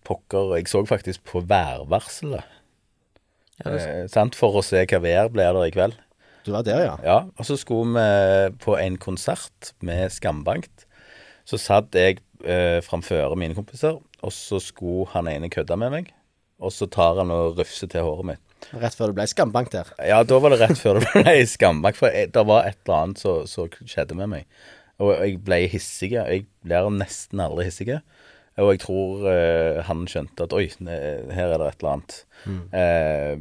[0.07, 2.45] pokker Jeg så faktisk på værvarselet.
[3.65, 4.37] eh, sant?
[4.39, 5.97] For å se hva vær blir det i kveld.
[6.47, 6.95] Du var der, ja.
[7.03, 10.86] Ja, og så skulle vi på en konsert med Skambankt.
[11.47, 16.13] Så satt jeg eh, framfor mine kompiser, og så skulle han ene kødde med meg.
[16.57, 18.43] Og så tar han og rufser til håret mitt.
[18.81, 19.91] Rett før det ble skambank der.
[20.01, 21.99] Ja, da var det rett før det ble skambank.
[21.99, 24.47] for det var et eller annet som skjedde med meg.
[24.97, 26.15] Og jeg ble hissig.
[26.17, 27.91] Jeg blir nesten aldri hissig.
[28.57, 32.17] Og jeg tror eh, han skjønte at oi, her er det et eller annet.
[32.81, 33.35] Eh,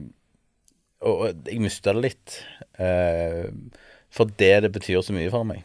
[1.07, 2.37] og og jeg mista det litt.
[2.83, 3.49] Eh,
[4.13, 5.65] for det det betyr så mye for meg.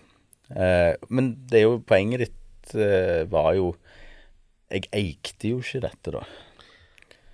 [0.56, 3.72] Eh, men det er jo poenget ditt eh, var jo
[4.72, 6.24] jeg eikte jo ikke dette, da.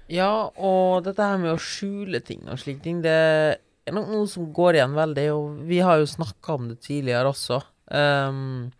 [0.09, 4.29] Ja, og dette her med å skjule ting og slike ting, det er nok noe
[4.31, 7.59] som går igjen veldig, og vi har jo snakka om det tidligere også.
[7.91, 8.71] Um,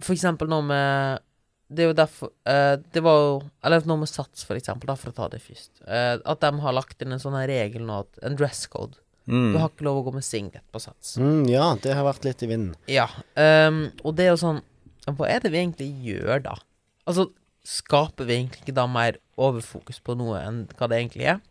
[0.00, 1.24] for eksempel nå med
[1.68, 4.94] Det er jo derfor uh, Det var jo Eller nå med Sats, for eksempel, da,
[4.96, 5.82] for å ta det først.
[5.84, 8.96] Uh, at de har lagt inn en sånn regel nå, at en dress code.
[9.26, 9.50] Mm.
[9.52, 11.16] Du har ikke lov å gå med singlet på Sats.
[11.18, 12.76] Mm, ja, det har vært litt i vinden.
[12.90, 13.08] Ja.
[13.34, 14.62] Um, og det er jo sånn
[15.06, 16.54] Hva er det vi egentlig gjør da?
[17.06, 17.28] Altså,
[17.66, 21.42] skaper vi egentlig ikke da mer overfokus på noe enn hva det egentlig er?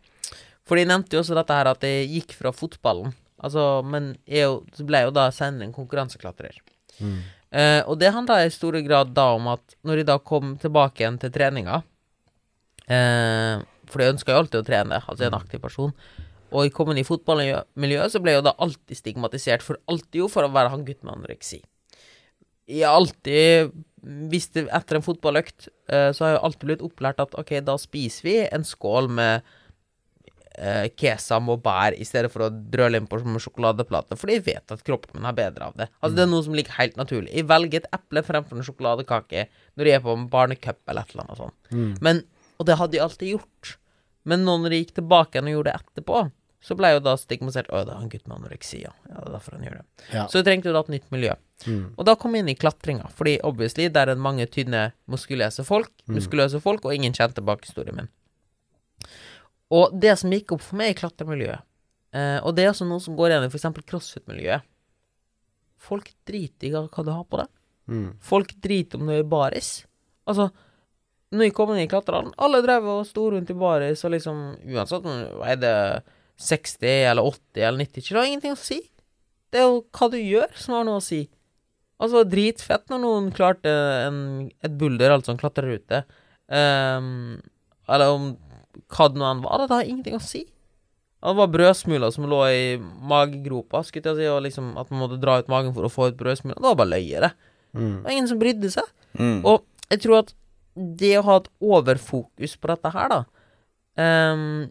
[0.66, 3.14] For de nevnte jo også dette her at det gikk fra fotballen.
[3.36, 6.58] Altså, men jeg så ble jo da senere en konkurranseklatrer.
[6.98, 7.18] Mm.
[7.52, 11.04] Uh, og det handla i stor grad da om at når de da kom tilbake
[11.04, 15.92] igjen til treninga uh, For de ønska jo alltid å trene, altså en aktiv person.
[16.52, 20.46] Og i kommet i fotballmiljøet så ble jo da alltid stigmatisert for alltid jo for
[20.46, 21.62] å være han gutten med anoreksi.
[22.70, 23.74] Jeg alltid
[24.30, 27.74] hvis det, Etter en fotballøkt eh, så har jeg alltid blitt opplært at ok, da
[27.80, 29.46] spiser vi en skål med
[30.58, 34.38] eh, kesam og bær i stedet for å drøle inn på som sjokoladeplate, for de
[34.46, 35.88] vet at kroppen min har bedre av det.
[35.98, 37.32] Altså Det er noe som ligger helt naturlig.
[37.34, 41.16] Jeg velger et eple fremfor en sjokoladekake når jeg er på en barnecup eller et
[41.16, 41.74] eller annet sånt.
[42.06, 42.22] Men,
[42.60, 43.74] og det hadde jeg alltid gjort.
[44.26, 46.22] Men nå når de gikk tilbake igjen og gjorde det etterpå,
[46.66, 47.68] så ble jo da stigmatisert.
[47.70, 48.92] Å, det er en gutt med anoreksi, ja.
[49.06, 49.20] ja.
[49.20, 49.84] Det er derfor han gjør det.
[50.10, 50.24] Ja.
[50.26, 51.36] Så vi trengte jo da et nytt miljø.
[51.96, 55.64] Og da kom jeg inn i klatringa, fordi obviously der er det mange tynne, muskuløse
[55.66, 58.10] folk, muskuløse folk, og ingen kjente bakhistorien min.
[59.74, 61.64] Og det som gikk opp for meg i klatremiljøet,
[62.18, 63.70] eh, og det er også noe som går igjen i f.eks.
[63.86, 64.66] crossfit-miljøet
[65.86, 67.50] Folk driter i hva du har på deg.
[67.92, 68.06] Mm.
[68.24, 69.84] Folk driter om du er baris.
[70.26, 70.48] Altså,
[71.34, 74.42] når jeg kom inn i klatrehallen, alle drev og sto rundt i baris, og liksom
[74.70, 75.24] Uansett om
[75.62, 75.72] det
[76.36, 78.78] 60 eller 80 eller 90 kilo, det har ingenting å si.
[79.50, 81.24] Det er jo hva du gjør, som har noe å si.
[81.96, 83.72] Altså, dritfett når noen klarte
[84.04, 84.18] en,
[84.64, 86.02] et bulder, altså en klatrerute.
[86.46, 87.38] Um,
[87.88, 88.28] eller om
[88.92, 90.44] hva det nå enn var, det har ingenting å si.
[91.26, 95.18] Det var brødsmuler som lå i magegropa, skulle jeg si, og liksom at man måtte
[95.22, 96.60] dra ut magen for å få ut brødsmuler.
[96.60, 97.32] Det var bare løye, det.
[97.72, 97.94] Mm.
[97.94, 98.92] Det var ingen som brydde seg.
[99.16, 99.40] Mm.
[99.48, 100.36] Og jeg tror at
[100.76, 103.20] det å ha et overfokus på dette her, da
[104.32, 104.70] um,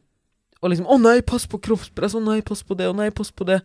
[0.61, 2.15] Og liksom 'Å nei, pass på kroppspress.
[2.17, 2.87] Å nei, pass på det.
[2.89, 3.61] Å nei, pass på det.'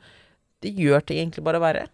[0.60, 1.86] Det gjør ting egentlig bare verre.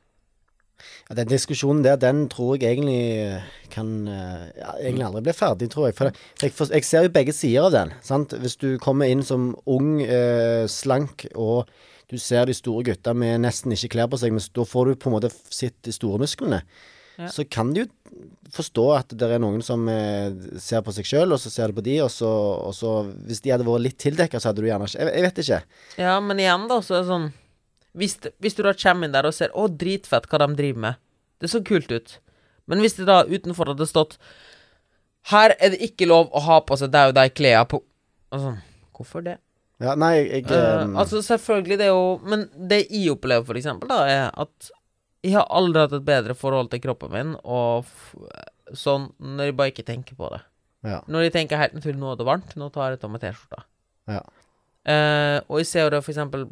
[1.09, 5.69] Ja, den diskusjonen der, den tror jeg egentlig kan eh, ja, egentlig aldri bli ferdig,
[5.73, 5.97] tror jeg.
[5.99, 6.11] For
[6.43, 7.95] jeg, for jeg ser jo begge sider av den.
[8.03, 8.35] sant?
[8.43, 11.71] Hvis du kommer inn som ung, eh, slank, og
[12.11, 15.01] du ser de store gutta med nesten ikke klær på seg, men da får du
[15.01, 16.63] på en måte sett de store musklene.
[17.17, 17.29] Ja.
[17.33, 17.87] Så kan du
[18.53, 21.79] forstå at det er noen som eh, ser på seg sjøl, og så ser du
[21.79, 22.29] på de, og så,
[22.69, 22.93] og så
[23.27, 25.61] Hvis de hadde vært litt tildekka, så hadde du gjerne ikke jeg, jeg vet ikke.
[26.03, 27.27] Ja, men igjen, da, så er det sånn
[27.97, 31.01] Hvis, hvis du da kommer inn der og ser 'Å, dritfett hva de driver med',
[31.41, 32.19] det så kult ut.
[32.69, 34.19] Men hvis det da utenfor hadde stått
[35.33, 37.83] 'Her er det ikke lov å ha på seg de og de klærne på'
[38.35, 38.57] Altså,
[38.93, 39.39] hvorfor det?
[39.81, 43.59] Ja, nei, jeg, jeg eh, altså, selvfølgelig, det er jo Men det jeg opplever, for
[43.61, 44.71] eksempel, da, er at
[45.27, 47.89] jeg har aldri hatt et bedre forhold til kroppen min, og
[48.79, 50.41] sånn når jeg bare ikke tenker på det.
[50.87, 53.23] ja, Når jeg tenker helt naturlig nå er det varmt, nå tar jeg av meg
[53.27, 53.65] T-skjorta.
[54.13, 54.23] ja.
[54.87, 56.45] Eh, og jeg ser jo det for eksempel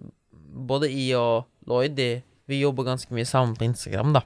[0.67, 2.07] Både jeg og Lloyd de,
[2.51, 4.23] Vi jobber ganske mye sammen på Instagram da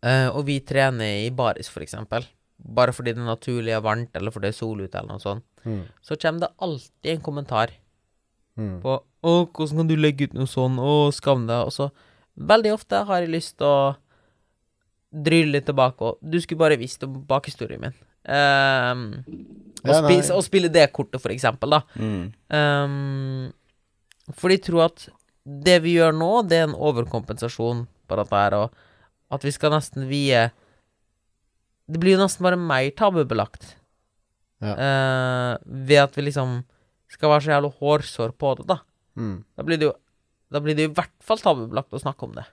[0.00, 2.24] Eh, Og vi trener i baris for eksempel
[2.60, 5.44] Bare fordi det naturlig er varmt Eller fordi det er sol ute eller noe sånt
[5.60, 5.82] Mm.
[6.00, 7.74] Så kommer det alltid en kommentar
[8.56, 8.80] Mm.
[8.80, 11.90] På Å, hvordan kan du legge ut noe sånn Å, skam deg Og så
[12.40, 13.80] veldig ofte har jeg lyst til å
[15.10, 19.24] drylle litt tilbake Og du skulle bare visst om bakhistorien min Um,
[19.80, 22.32] og, Ja, og spille det kortet for eksempel da Mm.
[22.52, 23.52] Um,
[24.36, 25.08] for de tror at
[25.42, 28.74] det vi gjør nå, det er en overkompensasjon på dette her, og
[29.32, 30.50] at vi skal nesten vie
[31.90, 33.76] Det blir jo nesten bare mer tabubelagt.
[34.60, 34.76] Ja.
[34.76, 36.60] uh, ved at vi liksom
[37.08, 38.76] skal være så jævla hårsår på det, da.
[39.16, 39.44] Mm.
[39.56, 39.94] Da blir det jo
[40.50, 42.46] Da blir det i hvert fall tabubelagt å snakke om det.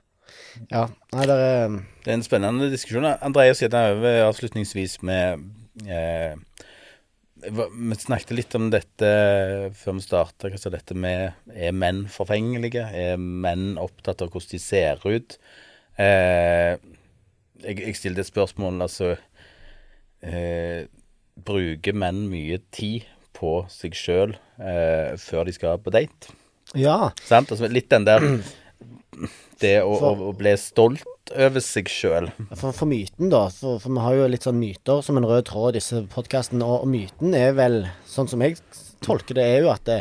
[0.71, 0.87] ja.
[1.15, 3.07] Nei, det er Det er en spennende diskusjon.
[3.25, 5.47] Andreas gikk over avslutningsvis med
[5.87, 6.35] eh,
[7.47, 9.09] Vi snakket litt om dette
[9.77, 10.51] før vi starta.
[10.51, 12.85] Altså dette med Er menn forfengelige?
[12.93, 15.39] Er menn opptatt av hvordan de ser ut?
[15.97, 16.77] Eh,
[17.63, 19.15] jeg, jeg stilte et spørsmål, altså
[20.21, 20.85] eh,
[21.47, 26.33] Bruker menn mye tid på seg sjøl eh, før de skal på date?
[26.75, 27.11] Ja.
[27.27, 27.51] Sant?
[27.53, 28.23] Altså, litt den der
[29.61, 32.27] Det å, For- å bli stolt over seg sjøl.
[32.55, 33.47] For, for myten, da.
[33.51, 36.61] For, for vi har jo litt sånn myter som en rød tråd i disse podkastene.
[36.63, 38.59] Og, og myten er vel, sånn som jeg
[39.03, 39.97] tolker det, er jo at det,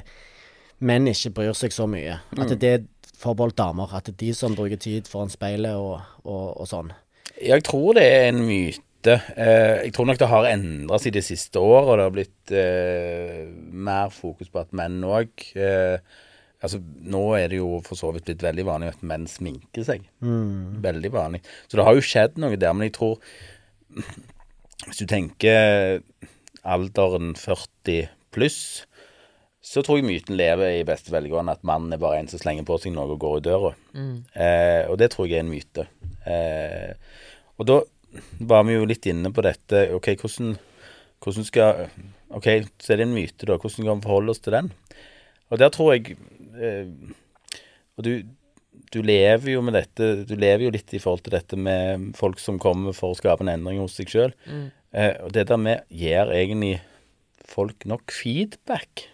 [0.85, 2.19] menn ikke bryr seg så mye.
[2.37, 2.85] At det er
[3.17, 3.95] forbeholdt damer.
[3.97, 6.93] At det er de som bruker tid foran speilet og, og, og sånn.
[7.41, 9.17] Jeg tror det er en myte.
[9.41, 11.83] Eh, jeg tror nok det har endra seg de siste åra.
[11.89, 13.43] og det har blitt eh,
[13.73, 15.97] mer fokus på at menn òg eh,
[16.65, 20.07] Altså, nå er det jo for så vidt blitt veldig vanlig at menn sminker seg.
[20.83, 21.43] Veldig vanlig.
[21.69, 22.73] Så det har jo skjedd noe der.
[22.77, 23.19] Men jeg tror
[24.87, 26.01] Hvis du tenker
[26.67, 28.59] alderen 40 pluss,
[29.67, 32.67] så tror jeg myten lever i beste velgående at mannen er bare en som slenger
[32.69, 33.71] på seg noe og går i døra.
[34.37, 35.87] Eh, og det tror jeg er en myte.
[36.29, 36.93] Eh,
[37.57, 37.81] og da
[38.47, 39.87] var vi jo litt inne på dette.
[39.97, 40.55] OK, hvordan,
[41.25, 41.87] hvordan skal
[42.37, 42.47] OK,
[42.83, 43.57] så er det en myte, da.
[43.57, 44.71] Hvordan skal vi forholde oss til den?
[45.51, 46.17] Og der tror jeg
[46.57, 48.13] Og du,
[48.93, 52.41] du lever jo med dette Du lever jo litt i forhold til dette med folk
[52.43, 54.37] som kommer for å skape en endring hos seg sjøl.
[54.49, 54.67] Mm.
[55.27, 56.79] og det der med Gir egentlig
[57.47, 59.07] folk nok feedback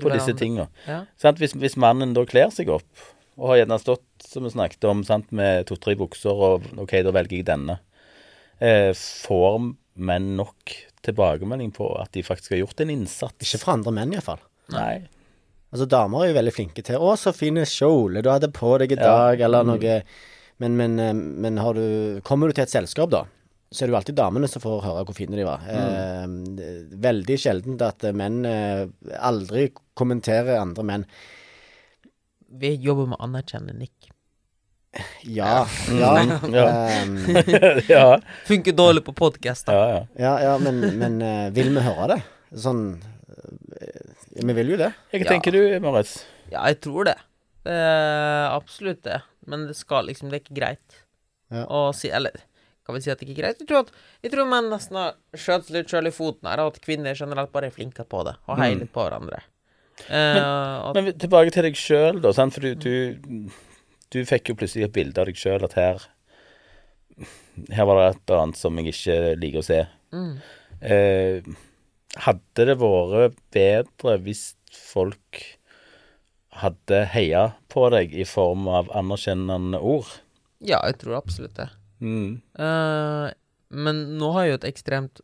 [0.00, 0.68] på disse tinga?
[0.88, 1.02] Ja.
[1.38, 5.02] Hvis, hvis mannen da kler seg opp, og har gjerne stått, som vi snakket om,
[5.06, 7.78] sant, med to-tre bukser, og OK, da velger jeg denne,
[8.60, 9.72] eh, får
[10.02, 13.40] menn nok tilbakemelding på at de faktisk har gjort en innsats?
[13.44, 14.42] Ikke fra andre menn, iallfall.
[14.72, 15.02] Nei.
[15.72, 18.92] Altså, damer er jo veldig flinke til 'Å, så fine kjole du hadde på deg
[18.92, 19.06] i Ja.
[19.08, 20.02] dag', eller noe
[20.60, 23.24] Men, men, eh, men har du Kommer du til et selskap, da,
[23.72, 25.60] så er det jo alltid damene som får høre hvor fine de var.
[25.66, 28.86] Eh, er veldig sjeldent at eh, menn eh,
[29.18, 31.06] aldri kommenterer andre menn.
[32.52, 34.10] Vi jobber med å anerkjenne Nick.
[35.24, 36.10] Ja, ja.
[36.52, 36.66] Ja.
[37.02, 37.14] Um,
[37.88, 39.72] ja, Funker dårlig på podkast, da.
[39.72, 40.02] ja, ja.
[40.20, 42.18] ja, ja, men, men eh, vil vi høre det?
[42.60, 44.01] Sånn eh,
[44.32, 44.92] Vi vil jo det.
[45.12, 45.28] Hva Ja.
[45.28, 46.24] tenker du, Moritz?
[46.50, 47.16] Ja, jeg tror det.
[47.64, 47.76] Det
[48.52, 49.20] absolutt det.
[49.46, 50.96] Men det skal liksom Det er ikke greit
[51.52, 51.66] Ja.
[51.66, 52.32] å si Eller
[52.86, 53.58] kan vi si at det ikke er greit?
[53.60, 53.90] Jeg tror, at,
[54.24, 57.52] jeg tror menn nesten har skjøt litt sjøl i foten her, og at kvinner generelt
[57.52, 59.38] bare er flinke på det, og heier litt på hverandre.
[60.10, 62.32] Eh, at, Men tilbake til deg sjøl, da.
[62.32, 62.52] Sant?
[62.54, 63.50] For du, du,
[64.10, 66.02] du fikk jo plutselig et bilde av deg sjøl at her
[67.70, 69.80] Her var det et eller annet som jeg ikke liker å se.
[70.12, 70.32] mm,
[70.82, 71.42] Eh,
[72.20, 75.40] hadde det vært bedre hvis folk
[76.62, 80.10] hadde heia på deg i form av anerkjennende ord?
[80.62, 81.68] ja, jeg tror absolutt det.
[82.02, 82.38] Mm.
[82.58, 83.30] Uh,
[83.72, 85.22] men nå har jeg jo et ekstremt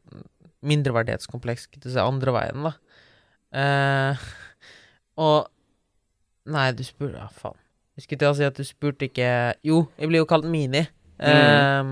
[0.67, 2.75] mindreverdighetskompleks til se, andre veien, da.
[3.55, 4.27] Uh,
[5.29, 5.39] og
[6.49, 7.57] Nei, du spurte Ja, faen.
[7.99, 9.29] Jeg skulle til å si at du spurte ikke
[9.67, 10.85] Jo, jeg blir jo kalt Mini.
[11.19, 11.91] Eh,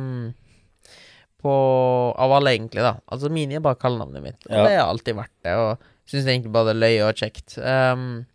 [1.43, 1.53] på
[2.17, 2.95] Av alle, egentlig, da.
[3.13, 4.63] Altså, Mini er bare kallenavnet mitt, og Ja.
[4.65, 5.53] det har alltid vært det.
[5.55, 5.79] Og
[6.09, 7.57] syns egentlig bare det er løye og kjekt.
[7.59, 8.27] Um,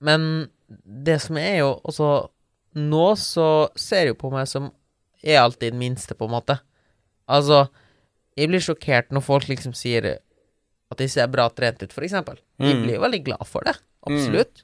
[0.00, 2.08] men det som er jo også
[2.78, 4.68] Nå så ser jo på meg som
[5.24, 6.58] er alltid den minste, på en måte.
[7.26, 7.64] Altså,
[8.38, 10.06] jeg blir sjokkert når folk liksom sier
[10.92, 12.38] at de ser bra trent ut, for eksempel.
[12.60, 12.84] Mm.
[12.84, 13.74] blir jo veldig glad for det.
[14.06, 14.62] Absolutt.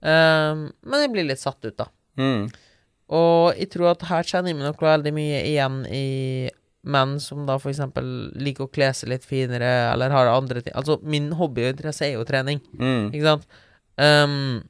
[0.00, 1.88] Um, men jeg blir litt satt ut, da.
[2.20, 2.46] Mm.
[3.10, 6.04] Og jeg tror at her kjenner meg nok veldig mye igjen i
[6.90, 8.06] menn som da eksempel
[8.40, 12.06] liker å kle seg litt finere, eller har andre ting Altså, min hobby og interesse
[12.06, 13.10] er jo trening, Mm.
[13.12, 13.46] ikke sant?
[14.00, 14.62] Um,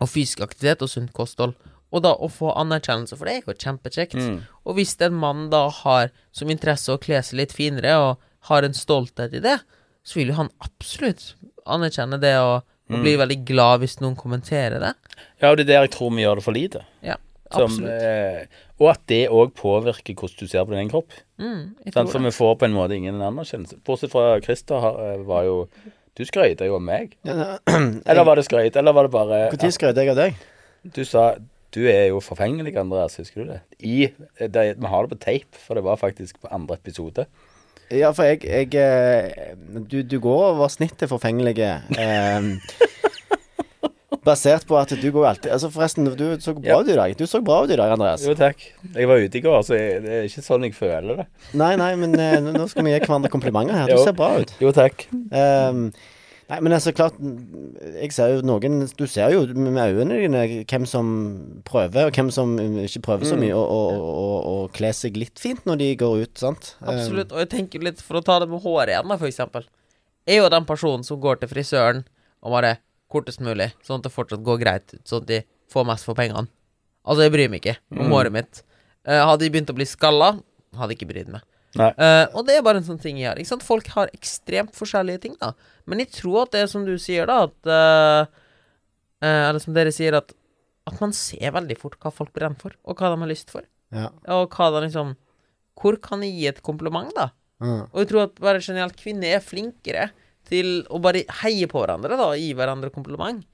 [0.00, 1.54] og fysisk aktivitet og sunt kosthold.
[1.94, 4.16] Og da å få anerkjennelse for det er jo kjempekjekt.
[4.18, 4.40] Mm.
[4.66, 8.18] Og hvis en mann da har som interesse å kle seg litt finere, og
[8.50, 9.60] har en stolthet i det,
[10.06, 11.34] så vil jo han absolutt
[11.66, 14.92] anerkjenne det, og, og bli veldig glad hvis noen kommenterer det.
[15.40, 16.82] Ja, og det er der jeg tror vi gjør det for lite.
[17.06, 17.16] Ja,
[17.54, 18.46] Som, eh,
[18.80, 21.14] og at det òg påvirker hvordan du ser på din egen kropp.
[21.38, 22.10] Mm, sånn?
[22.10, 23.78] For vi får på en måte ingen anerkjennelse.
[23.86, 25.60] Bortsett fra Christer eh, var jo
[26.16, 27.12] Du skrøyta jo av meg.
[28.08, 28.76] Eller var det skrøyt?
[28.80, 30.38] Eller var det bare Når skrøt jeg av deg?
[30.96, 31.34] Du sa
[31.76, 33.18] du er jo forfengelig, Andreas.
[33.20, 33.58] Husker du det?
[33.84, 34.08] I,
[34.40, 34.62] det?
[34.78, 37.26] Vi har det på tape, for det var faktisk på andre episode.
[37.92, 41.74] Ja, for jeg, jeg eh, du, du går over snittet forfengelige.
[42.00, 42.48] Eh,
[44.26, 46.80] basert på at du går alltid Altså Forresten, du så bra Ja.
[46.82, 47.14] ut i dag.
[47.16, 48.24] Du så bra ut i dag, Andreas.
[48.26, 48.58] Jo, takk.
[48.94, 51.26] Jeg var ute i går, så jeg, det er ikke sånn jeg føler det.
[51.54, 53.86] Nei, nei, men eh, nå- skal vi gi hverandre komplimenter her.
[53.86, 54.04] Du Jo.
[54.04, 54.52] ser bra ut.
[54.60, 55.06] Jo, takk.
[55.12, 55.92] Um,
[56.50, 57.14] nei, men altså, klart
[58.00, 61.08] Jeg ser jo noen Du ser jo med øynene dine hvem som
[61.66, 65.38] prøver, og hvem som ikke prøver så mye, og, og, og, og kle seg litt
[65.42, 66.74] fint når de går ut, sant?
[66.82, 67.32] Ehm, Absolutt.
[67.32, 69.66] Og jeg tenker litt, for å ta det med håret igjen, da, for eksempel.
[70.26, 72.04] Jeg er jo den personen som går til frisøren
[72.42, 72.76] og bare
[73.12, 75.42] kortest mulig, sånn at det fortsatt går greit sånn at de
[75.72, 76.48] får mest for pengene.
[77.06, 78.62] Altså, jeg bryr meg ikke om håret mitt.
[79.06, 80.32] Uh, hadde de begynt å bli skalla,
[80.76, 81.44] hadde jeg ikke brydd meg.
[81.76, 83.40] Eh, og det er bare en sånn ting jeg gjør.
[83.42, 83.64] Ikke sant?
[83.66, 85.52] Folk har ekstremt forskjellige ting, da.
[85.84, 88.44] Men jeg tror at det er som du sier, da, at uh,
[89.26, 90.32] Eller som dere sier, at
[90.88, 93.66] At man ser veldig fort hva folk brenner for, og hva de har lyst for.
[93.92, 94.08] ja.
[94.32, 95.16] Og hva de liksom
[95.76, 97.30] Hvor kan jeg gi et kompliment, da?
[97.60, 97.88] Mm.
[97.92, 100.10] Og jeg tror at bare generelt kvinner er flinkere
[100.48, 103.44] til å bare heie på hverandre, da, og gi hverandre kompliment.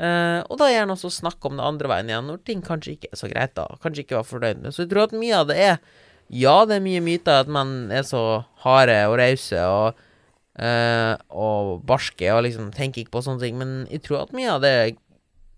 [0.00, 3.10] Uh, og da gjerne også snakke om det andre veien igjen, når ting kanskje ikke
[3.12, 3.66] er så greit, da.
[3.82, 4.72] Kanskje ikke var fornøyd med.
[4.72, 5.74] Så jeg tror at mye av det er
[6.30, 8.22] Ja, det er mye myter at menn er så
[8.62, 9.98] harde og rause og
[10.60, 14.54] uh, og barske og liksom tenker ikke på sånne ting, men jeg tror at mye
[14.54, 14.92] av det er,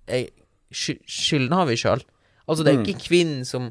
[0.08, 0.28] er,
[0.72, 2.00] Skylden har vi sjøl.
[2.46, 3.70] Altså, det er jo ikke kvinnen som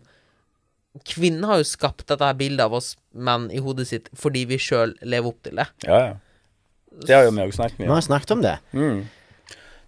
[1.08, 4.92] Kvinnen har jo skapt dette bildet av oss menn i hodet sitt fordi vi sjøl
[5.08, 5.66] lever opp til det.
[5.88, 6.18] Ja, ja.
[6.92, 7.96] Det har jo vi òg snakket Vi mye om.
[7.96, 8.58] har snakket om det.
[8.76, 9.02] Mm.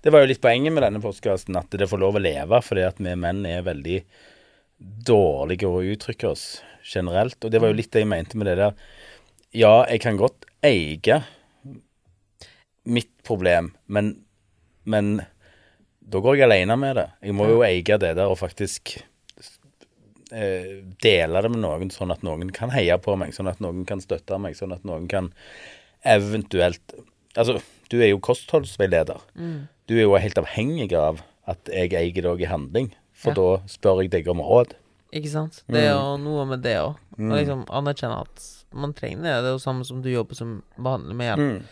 [0.03, 2.83] Det var jo litt poenget med denne postkassen, at det får lov å leve, fordi
[2.87, 4.01] at vi menn er veldig
[5.07, 7.37] dårlige å uttrykke oss generelt.
[7.43, 8.75] Og det var jo litt det jeg mente med det der.
[9.55, 11.21] Ja, jeg kan godt eie
[12.83, 14.25] mitt problem, men,
[14.83, 15.21] men
[16.03, 17.07] da går jeg alene med det.
[17.23, 18.97] Jeg må jo eie det der og faktisk
[20.33, 23.85] eh, dele det med noen, sånn at noen kan heie på meg, sånn at noen
[23.87, 25.31] kan støtte meg, sånn at noen kan
[26.05, 26.93] eventuelt
[27.33, 27.55] Altså,
[27.89, 29.21] du er jo kostholdsveileder.
[29.89, 33.35] Du er jo helt avhengig av at jeg eier deg i handling, for Ja.
[33.57, 34.75] da spør jeg deg om råd.
[35.13, 35.63] Ikke sant?
[35.67, 36.95] Det er jo noe med det òg.
[37.17, 39.33] Og liksom anerkjenne at man trenger det.
[39.43, 41.63] Det er jo samme som du jobber som behandler med hjelp.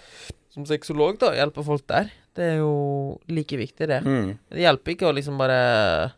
[0.49, 1.31] Som sexolog, da.
[1.33, 2.11] hjelper folk der.
[2.35, 4.01] Det er jo like viktig, det.
[4.03, 4.37] Mm.
[4.49, 6.13] Det hjelper ikke å liksom bare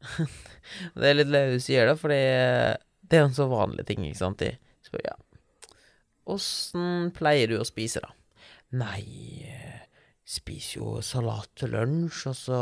[0.98, 2.20] Det er litt løye du sier det, fordi
[3.08, 4.38] det er jo en så vanlig ting, ikke sant.
[4.44, 4.52] De
[4.84, 5.16] spør ja
[6.28, 8.12] Åssen pleier du å spise, da?
[8.78, 9.84] Nei, eh,
[10.28, 12.58] spiser jo salat til lunsj, og så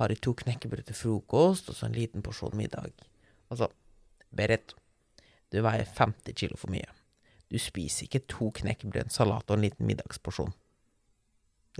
[0.00, 2.90] har jeg to knekkebrød til frokost, og så en liten porsjon middag.
[3.52, 3.70] Altså,
[4.34, 4.74] Berit,
[5.52, 6.88] du veier 50 kilo for mye.
[7.48, 10.52] Du spiser ikke to knekkebrød, en salat og en liten middagsporsjon.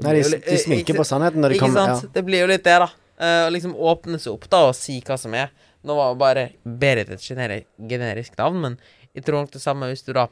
[0.04, 1.82] Nei, de, de sminker på sannheten når de kommer.
[1.82, 2.04] ikke sant.
[2.06, 2.14] sant?
[2.14, 2.88] Det blir jo litt det, da.
[3.18, 5.50] Eh, Å liksom åpne seg opp da og si hva som er.
[5.86, 8.78] Nå var jo bare Berit et generisk navn, men
[9.16, 10.28] jeg tror nok det samme hvis du da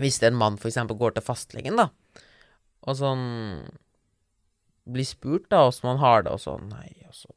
[0.00, 1.88] Hvis en mann eksempel går til fastlegen, da,
[2.88, 3.24] og sånn
[4.90, 7.28] Blir spurt da åssen man har det, og sånn Nei, altså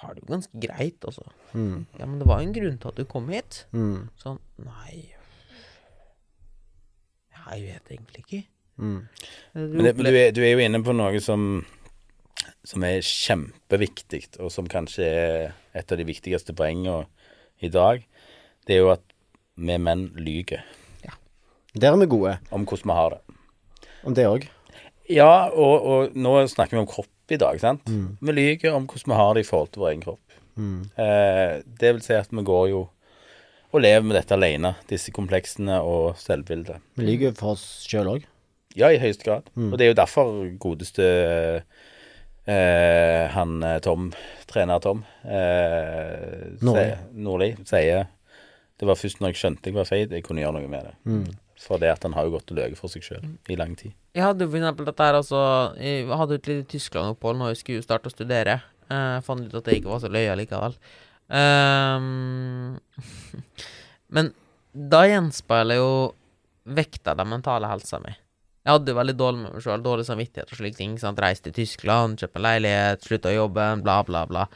[0.00, 1.26] Har det jo ganske greit, altså.
[1.50, 1.58] Ja.
[1.58, 3.64] Mm, Ja, men det var jo en grunn til at du kom hit.
[3.74, 5.10] mm, Sånn Nei
[7.50, 8.40] Jeg vet egentlig ikke.
[8.78, 8.98] mm.
[9.54, 11.64] Du Men, det, du, er, du er jo inne på noe som,
[12.64, 17.08] som er kjempeviktig, og som kanskje er et av de viktigste poengene
[17.60, 18.04] i dag.
[18.66, 19.02] Det er jo at
[19.60, 20.62] vi menn lyver
[21.74, 22.38] Der er vi gode.
[22.50, 23.20] om hvordan vi har det.
[24.04, 24.46] Om det òg.
[25.10, 27.82] Ja, og, og nå snakker vi om kropp i dag, sant?
[27.86, 30.36] Vi lyver om hvordan vi har det i forhold til vår egen kropp.
[30.56, 30.80] Mm.
[30.98, 32.80] Eh, det vil si at vi går jo
[33.70, 36.80] og lever med dette alene, disse kompleksene og selvbildet.
[36.98, 38.24] Vi lyver for oss sjøl òg.
[38.78, 39.46] Ja, i høyeste grad.
[39.58, 41.06] Og det er jo derfor godeste
[42.46, 44.10] eh, han eh, Tom,
[44.50, 46.48] trener Tom, eh,
[47.14, 47.52] Nordli.
[47.66, 48.08] sier-
[48.80, 50.94] det var først når jeg skjønte jeg var feit, jeg kunne gjøre noe med det.
[51.60, 53.92] For det at han har jo gått og løyet for seg sjøl i lang tid.
[54.16, 55.40] Jeg hadde for eksempel dette her, altså
[55.76, 58.60] Jeg hadde et lite Tyskland-opphold når jeg skulle starte å studere.
[58.90, 60.78] Jeg fant ut at det ikke var så løye likevel.
[61.30, 62.80] Um,
[64.16, 64.32] men
[64.72, 65.92] da gjenspeiler jo
[66.70, 68.12] vekta den mentale helsa mi.
[68.60, 70.96] Jeg hadde jo veldig dårlig med meg sjøl, dårlig samvittighet og slike ting.
[71.00, 71.20] sant?
[71.22, 74.46] Reiste til Tyskland, kjøpte leilighet, slutta jobbe, bla, bla, bla.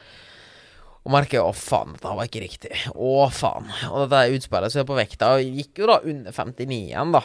[1.05, 2.71] Og merker å faen, dette var ikke riktig.
[2.97, 3.67] Å faen.
[3.91, 7.21] Og dette utspillet seg på vekta, og gikk jo da under 59 igjen, da.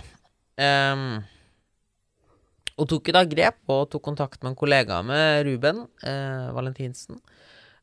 [0.60, 1.04] Um,
[2.80, 7.18] og tok jo da grep og tok kontakt med en kollega med Ruben eh, Valentinsen.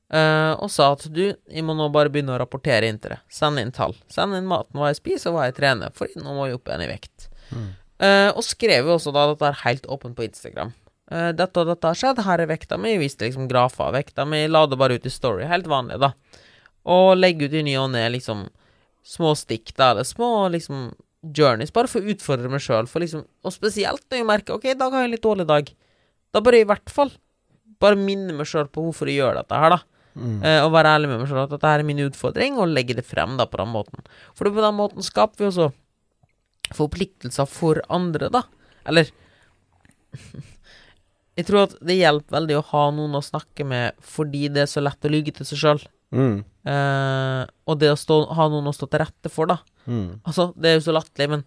[0.10, 3.20] eh, og sa at du, jeg må nå bare begynne å rapportere inn til det.
[3.30, 3.94] Send inn tall.
[4.10, 5.94] Send inn maten, hva jeg spiser, og hva jeg trener.
[5.98, 7.28] For nå må jeg opp igjen i vekt.
[8.02, 10.74] Eh, og skrev jo også da dette er helt åpent på Instagram.
[11.12, 12.98] Eh, dette og dette har skjedd, her er vekta mi.
[13.00, 14.44] Viste liksom grafer av vekta mi.
[14.52, 15.46] La det bare ut i story.
[15.48, 16.14] Helt vanlig, da.
[16.88, 18.48] Og legge ut i ny og ne liksom
[19.08, 20.90] små stikk, da, eller små liksom
[21.36, 22.88] journeys, bare for å utfordre meg sjøl.
[22.88, 25.72] Liksom, og spesielt når jeg merker Ok, i dag har jeg en litt dårlig dag.
[26.36, 27.14] Da bør jeg i hvert fall
[27.82, 29.80] bare minne meg sjøl på hvorfor jeg gjør dette her, da.
[30.18, 33.06] Eh, og være ærlig med meg sjøl at dette er min utfordring, og legge det
[33.06, 34.08] frem da på den måten.
[34.36, 35.70] For på den måten skaper vi også
[36.78, 38.44] forpliktelser for andre, da.
[38.90, 39.12] Eller
[41.38, 44.72] Jeg tror at det hjelper veldig å ha noen å snakke med fordi det er
[44.72, 45.84] så lett å lyge til seg sjøl.
[46.16, 46.40] Mm.
[46.68, 49.60] Eh, og det å stå, ha noen å stå til rette for, da.
[49.86, 50.24] Mm.
[50.24, 51.46] Altså, det er jo så latterlig, men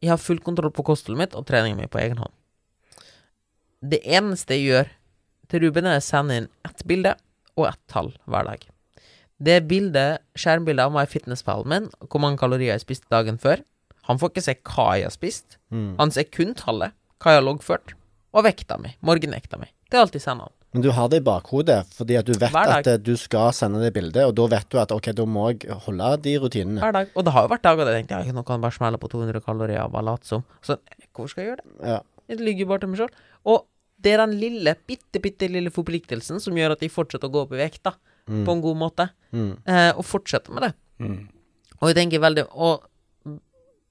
[0.00, 2.34] jeg har full kontroll på kostholdet mitt og treningen min på egen hånd.
[3.80, 4.92] Det eneste jeg gjør
[5.50, 7.14] til Ruben, er å sende inn ett bilde
[7.56, 8.66] og ett tall hver dag.
[9.40, 13.62] Det bildet, skjermbildet av fitnesspallen min, hvor mange kalorier jeg spiste dagen før.
[14.08, 15.56] Han får ikke se hva jeg har spist.
[15.72, 15.94] Mm.
[16.00, 17.94] Han ser kun tallet, hva jeg har loggført,
[18.30, 19.68] og vekta mi, morgenvekta mi.
[19.90, 20.56] Det er jeg sender han.
[20.70, 23.80] Men du har det i bakhodet, fordi at du vet at eh, du skal sende
[23.82, 26.78] det bildet, og da vet du at ok, da må jeg holde de rutinene.
[26.78, 27.10] Hver dag.
[27.18, 29.00] Og det har jo vært dager der jeg tenkte ja, nå kan jeg bare smelle
[29.02, 30.44] på 200 kalorier og late som.
[30.62, 30.78] Så
[31.16, 31.74] hvor skal jeg gjøre det?
[31.90, 31.98] Ja.
[32.30, 33.10] Jeg ligger bare til meg sjøl.
[33.50, 33.66] Og
[34.00, 37.42] det er den lille, bitte, bitte lille forpliktelsen som gjør at jeg fortsetter å gå
[37.48, 37.96] opp i vekt, da.
[38.30, 39.08] På en god måte.
[39.34, 39.52] Mm.
[39.66, 40.70] Eh, og fortsette med det.
[41.02, 41.24] Mm.
[41.80, 42.84] Og jeg tenker veldig Og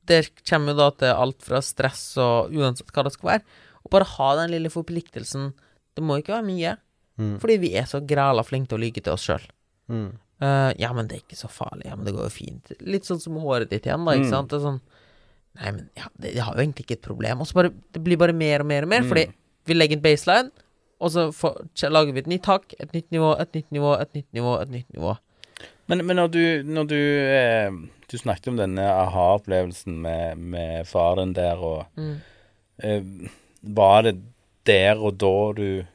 [0.10, 3.44] det kommer jo da til alt fra stress og uansett hva det skal være.
[3.86, 5.54] Og bare ha den lille forpliktelsen.
[5.96, 6.78] Det må ikke være mye.
[7.20, 7.36] Mm.
[7.42, 9.46] Fordi vi er så græla flinke til å lyge til oss sjøl.
[9.90, 10.10] Mm.
[10.80, 11.86] ja, men det er ikke så farlig.
[11.90, 12.70] Ja, men det går jo fint.
[12.80, 14.36] Litt sånn som håret ditt igjen, da, ikke Mm.
[14.36, 14.50] sant.
[14.50, 14.82] Det er sånn
[15.60, 17.42] Nei, men ja, det, jeg har jo egentlig ikke et problem.
[17.42, 19.10] Og så bare Det blir bare mer og mer og mer, Mm.
[19.10, 19.34] fordi
[19.66, 20.52] vi legger en baseline,
[21.02, 24.14] og så får, lager vi et nytt tak, et nytt nivå, et nytt nivå, et
[24.14, 25.18] nytt nivå, et nytt nivå.
[25.90, 27.72] Men, men når du, når du eh,
[28.08, 32.22] Du snakket om denne aha-opplevelsen med, med faren der, og Mm.
[32.84, 33.30] eh,
[33.64, 34.16] Var det
[34.68, 35.86] der og da du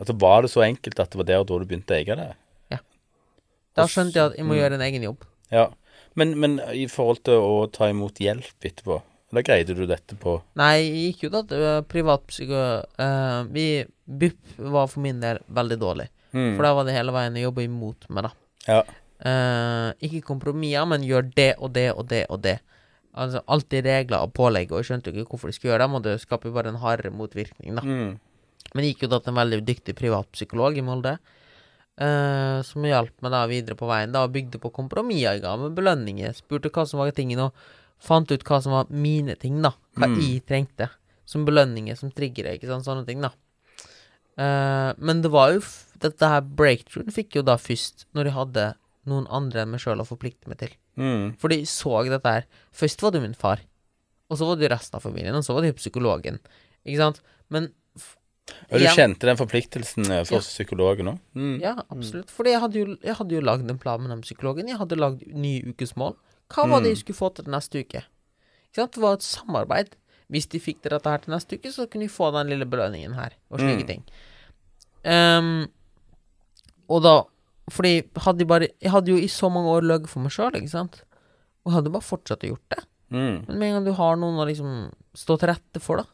[0.00, 2.14] Altså, var det så enkelt at det var der og da du begynte å eie
[2.16, 2.30] det?
[2.72, 2.78] Ja.
[3.76, 4.60] Da skjønte jeg at jeg må Mm.
[4.62, 5.26] gjøre en egen jobb.
[5.52, 5.66] Ja.
[6.16, 8.96] Men, men i forhold til å ta imot hjelp etterpå,
[9.30, 12.62] eller greide du dette på Nei, jeg gikk jo da til øh, privatpsyko...
[12.96, 16.08] Uh, vi BUP var for min del veldig dårlig.
[16.32, 16.56] Mm.
[16.56, 18.32] For da var det hele veien å jobbe imot meg, da.
[18.66, 18.80] Ja.
[19.20, 22.56] Uh, ikke kompromisser, men gjør det og det og det og det.
[23.20, 25.96] Altså alltid regler og pålegg, og jeg skjønte jo ikke hvorfor de skulle gjøre dem,
[25.98, 27.82] og det skaper jo bare en hardere motvirkning, da.
[27.84, 28.14] Mm.
[28.70, 31.12] Men jeg gikk jo da til en veldig dyktig privatpsykolog i Molde,
[32.00, 35.56] uh, som hjalp meg da videre på veien, da, og bygde på kompromisser jeg ga
[35.60, 39.60] med belønninger, spurte hva som var tingene, og fant ut hva som var mine ting,
[39.64, 40.16] da, hva Mm.
[40.22, 40.88] jeg trengte,
[41.28, 43.34] som belønninger, som triggere, ikke sant, sånne ting, da.
[44.40, 45.60] Uh, men det var jo
[46.00, 48.62] Dette her breakthroughen fikk jo da først når jeg hadde
[49.10, 50.70] noen andre enn meg sjøl å forplikte meg til.
[51.00, 51.30] Mm.
[51.40, 52.44] For de så dette her
[52.76, 53.62] Først var det min far,
[54.30, 56.36] og så var det resten av familien, og så var det psykologen.
[56.84, 57.22] Ikke sant?
[57.48, 57.70] Men
[58.70, 60.40] Og du kjente den forpliktelsen for Ja.
[60.44, 61.18] psykologen òg?
[61.38, 61.60] Mm.
[61.62, 62.30] Ja, absolutt.
[62.34, 64.66] Fordi jeg hadde jo, jeg hadde jo lagd en plan med den psykologen.
[64.68, 66.16] Jeg hadde lagd nye ukesmål.
[66.50, 68.02] Hva var det jeg skulle få til neste uke?
[68.02, 68.92] Ikke sant?
[68.92, 69.94] Det var et samarbeid.
[70.30, 72.66] Hvis de fikk til dette her til neste uke, så kunne de få den lille
[72.66, 73.86] belønningen her, og slike Mm.
[73.86, 74.02] ting.
[75.04, 75.68] Um,
[76.88, 77.14] og da
[77.70, 80.56] Fordi hadde jeg bare Jeg hadde jo i så mange år løyet for meg sjøl,
[80.58, 81.02] ikke sant?
[81.64, 82.84] Og jeg hadde bare fortsatt å gjort det.
[83.12, 83.46] Mm.
[83.48, 86.04] Men med en gang du har noen å liksom stå til rette for, da,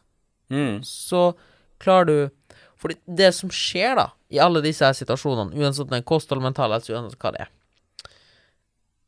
[0.51, 0.81] Mm.
[0.87, 1.35] så
[1.81, 2.31] klarer du
[2.79, 6.43] Fordi det som skjer, da, i alle disse her situasjonene, uansett om det er kosthold,
[6.43, 7.49] mental helse, uansett hva det er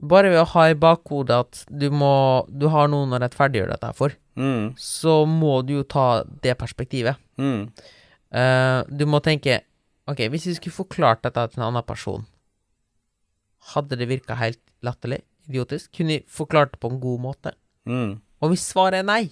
[0.01, 3.87] Bare ved å ha i bakhodet at du må Du har noen å rettferdiggjøre dette
[3.91, 4.75] her for, Mm.
[4.79, 7.17] så må du jo ta det perspektivet.
[7.39, 7.73] Mm.
[8.33, 9.63] Eh, du må tenke
[10.09, 12.25] Ok, hvis vi skulle forklart dette til en annen person,
[13.75, 15.21] hadde det virka helt latterlig?
[15.49, 15.91] Idiotisk?
[15.97, 17.53] Kunne vi forklart det på en god måte?
[17.89, 18.17] Mm.
[18.41, 19.23] Og hvis svaret er nei,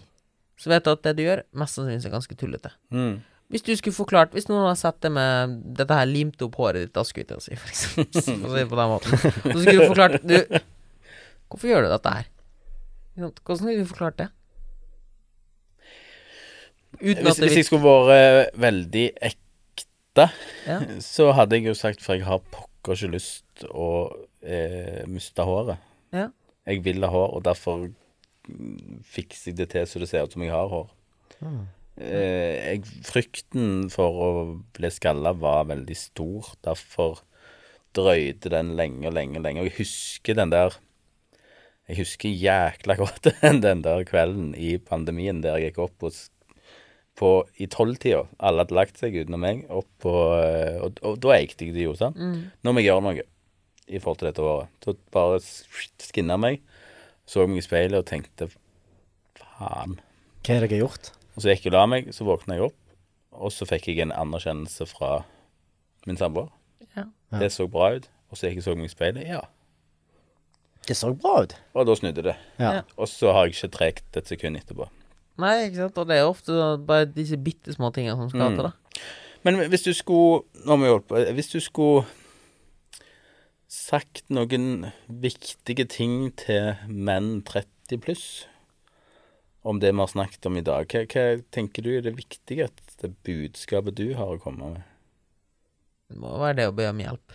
[0.61, 2.73] så vet du at det du gjør, mest sannsynligvis er ganske tullete.
[2.93, 3.17] Mm.
[3.53, 6.83] Hvis du skulle forklart Hvis noen har sett det med Dette her limte opp håret
[6.83, 8.23] ditt, da skulle jeg si, for eksempel.
[8.43, 9.21] For å si det på den måten.
[9.21, 10.35] Så skulle du forklart Du,
[11.47, 12.33] hvorfor gjør du dette her?
[13.21, 14.29] Hvordan skulle du forklart det?
[16.97, 19.07] Hvis, det hvis jeg skulle vært veldig
[20.17, 20.31] ekte,
[20.67, 20.81] Ja.
[21.15, 23.91] så hadde jeg jo sagt for jeg har pokker ikke lyst å
[24.43, 25.79] eh, miste håret.
[26.15, 26.31] Ja.
[26.67, 27.89] Jeg vil ha hår, og derfor
[28.49, 30.91] mm, fikser jeg det til så det ser ut som jeg har hår.
[31.97, 34.31] Eh, jeg, frykten for å
[34.77, 36.53] bli skalla var veldig stor.
[36.67, 37.23] Derfor
[37.97, 39.63] drøyde den lenge og lenge og lenge.
[39.63, 40.77] Og jeg husker den der
[41.87, 46.25] Jeg husker jækla godt den, den der kvelden i pandemien der jeg gikk opp hos
[47.17, 47.31] på,
[47.63, 48.25] i tolvtida.
[48.45, 49.65] Alle hadde lagt seg utenom meg.
[49.73, 52.19] Opp på, og, og, og da eikte jeg det jo, sant.
[52.21, 53.25] Nå må jeg gjøre noe
[53.87, 54.73] i forhold til dette året.
[54.85, 55.41] Så bare
[56.03, 56.61] skinna meg,
[57.29, 58.51] så meg i speilet og tenkte
[59.39, 59.97] faen.
[60.47, 61.13] Hva er det jeg har gjort?
[61.37, 62.79] Og så gikk jeg og la meg, så våkna jeg opp,
[63.37, 65.11] og så fikk jeg en anerkjennelse fra
[66.09, 66.49] min samboer.
[66.97, 67.09] Ja.
[67.41, 68.07] Det så bra ut.
[68.31, 69.27] Og så gikk jeg så meg i speilet.
[69.29, 69.43] Ja.
[70.87, 71.57] Det så bra ut.
[71.75, 72.37] Og da snudde det.
[72.61, 72.79] Ja.
[72.79, 72.83] Ja.
[72.97, 74.87] Og så har jeg ikke trekt et sekund etterpå.
[75.39, 75.99] Nei, ikke sant?
[76.01, 76.57] Og det er ofte
[76.89, 78.57] bare disse bitte små tingene som skal Mm.
[78.57, 79.01] til, da.
[79.45, 82.07] Men hvis du skulle Nå må vi holde på Hvis du skulle
[83.69, 88.47] sagt noen viktige ting til menn 30 pluss
[89.67, 93.09] om det vi har snakket om i dag, hva, hva tenker du er det viktigste
[93.27, 94.85] budskapet du har å komme med?
[96.07, 97.35] Det må være det å be om hjelp.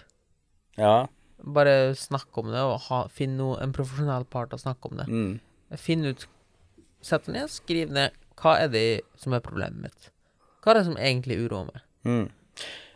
[0.79, 0.93] Ja.
[1.43, 5.09] Bare snakke om det, og ha, finne en profesjonell part å snakke om det.
[5.11, 5.33] Mm.
[5.75, 6.23] Finn ut
[7.01, 8.85] Sett deg ned, skriv ned hva er det
[9.21, 10.11] som er problemet mitt.
[10.61, 11.83] Hva er det som egentlig uroer meg?
[12.05, 12.27] Mm.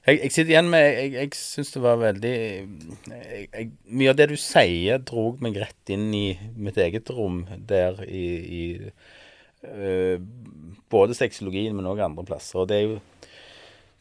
[0.06, 4.18] Jeg, jeg sitter igjen med Jeg, jeg syns det var veldig jeg, jeg, Mye av
[4.20, 6.28] det du sier, drog meg rett inn i
[6.62, 8.26] mitt eget rom der i,
[8.60, 8.64] i
[9.66, 10.22] øh,
[10.93, 12.62] Både sexologien, men òg andre plasser.
[12.62, 12.99] Og det er jo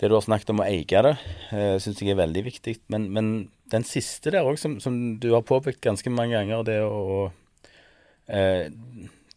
[0.00, 1.12] det du har snakket om å eie det,
[1.54, 2.74] uh, syns jeg er veldig viktig.
[2.92, 3.28] Men, men
[3.72, 7.30] den siste der òg, som, som du har påpekt ganske mange ganger, det å
[8.26, 8.66] eh,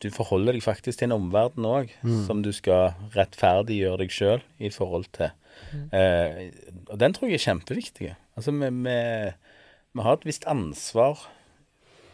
[0.04, 1.90] Du forholder deg faktisk til en omverden òg,
[2.28, 5.32] som du skal rettferdiggjøre deg sjøl i forhold til.
[5.92, 6.52] Eh,
[6.92, 8.12] og den tror jeg er kjempeviktig.
[8.38, 8.98] Altså, vi, vi,
[9.98, 11.24] vi har et visst ansvar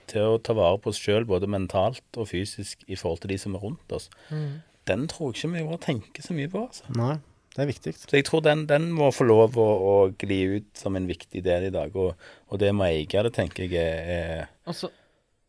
[0.07, 3.37] til å ta vare på oss sjøl, både mentalt og fysisk, i forhold til de
[3.39, 4.61] som er rundt oss, Mm.
[4.87, 6.63] den tror jeg ikke vi bare tenker så mye på.
[6.67, 6.83] altså.
[6.95, 7.17] Nei,
[7.55, 7.93] det er viktig.
[7.99, 11.43] Så jeg tror den, den må få lov å, å gli ut som en viktig
[11.43, 12.15] del i dag, og,
[12.47, 14.89] og det med å eie det, tenker jeg er, er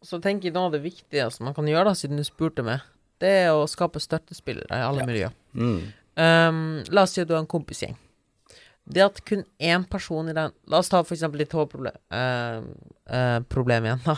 [0.05, 2.85] så, tenker jeg noe av det viktigste man kan gjøre, da, siden du spurte meg,
[3.23, 5.07] det er å skape støttespillere i alle Ja.
[5.11, 5.37] miljøer.
[5.55, 7.97] mm, Um, la oss si at du har en kompisgjeng.
[8.87, 12.61] Det at kun én person i den La oss ta for eksempel ditt hårproblem uh,
[13.11, 14.15] uh, problem igjen, da.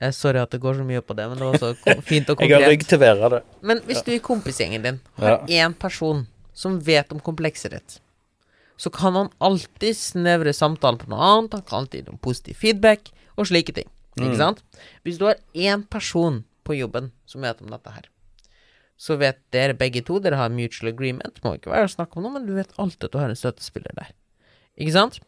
[0.00, 1.74] Uh, sorry at det går så mye på det, men det var så
[2.10, 3.42] fint og Jeg har rygg å det.
[3.60, 7.98] Men hvis du i kompisgjengen din har én person som vet om komplekset ditt,
[8.80, 12.56] så kan han alltid snevre samtalen på noe annet, han kan alltid gi noe positiv
[12.60, 13.88] feedback og slike ting.
[14.16, 14.36] Ikke Mm.
[14.38, 14.62] sant?
[15.04, 18.06] Hvis du har én person på jobben som vet om dette her,
[18.96, 22.22] så vet dere begge to, dere har mutual agreement, må ikke være å snakke om
[22.24, 24.12] noe, men du vet alltid at du har en støttespiller der.
[24.78, 25.20] Ikke sant?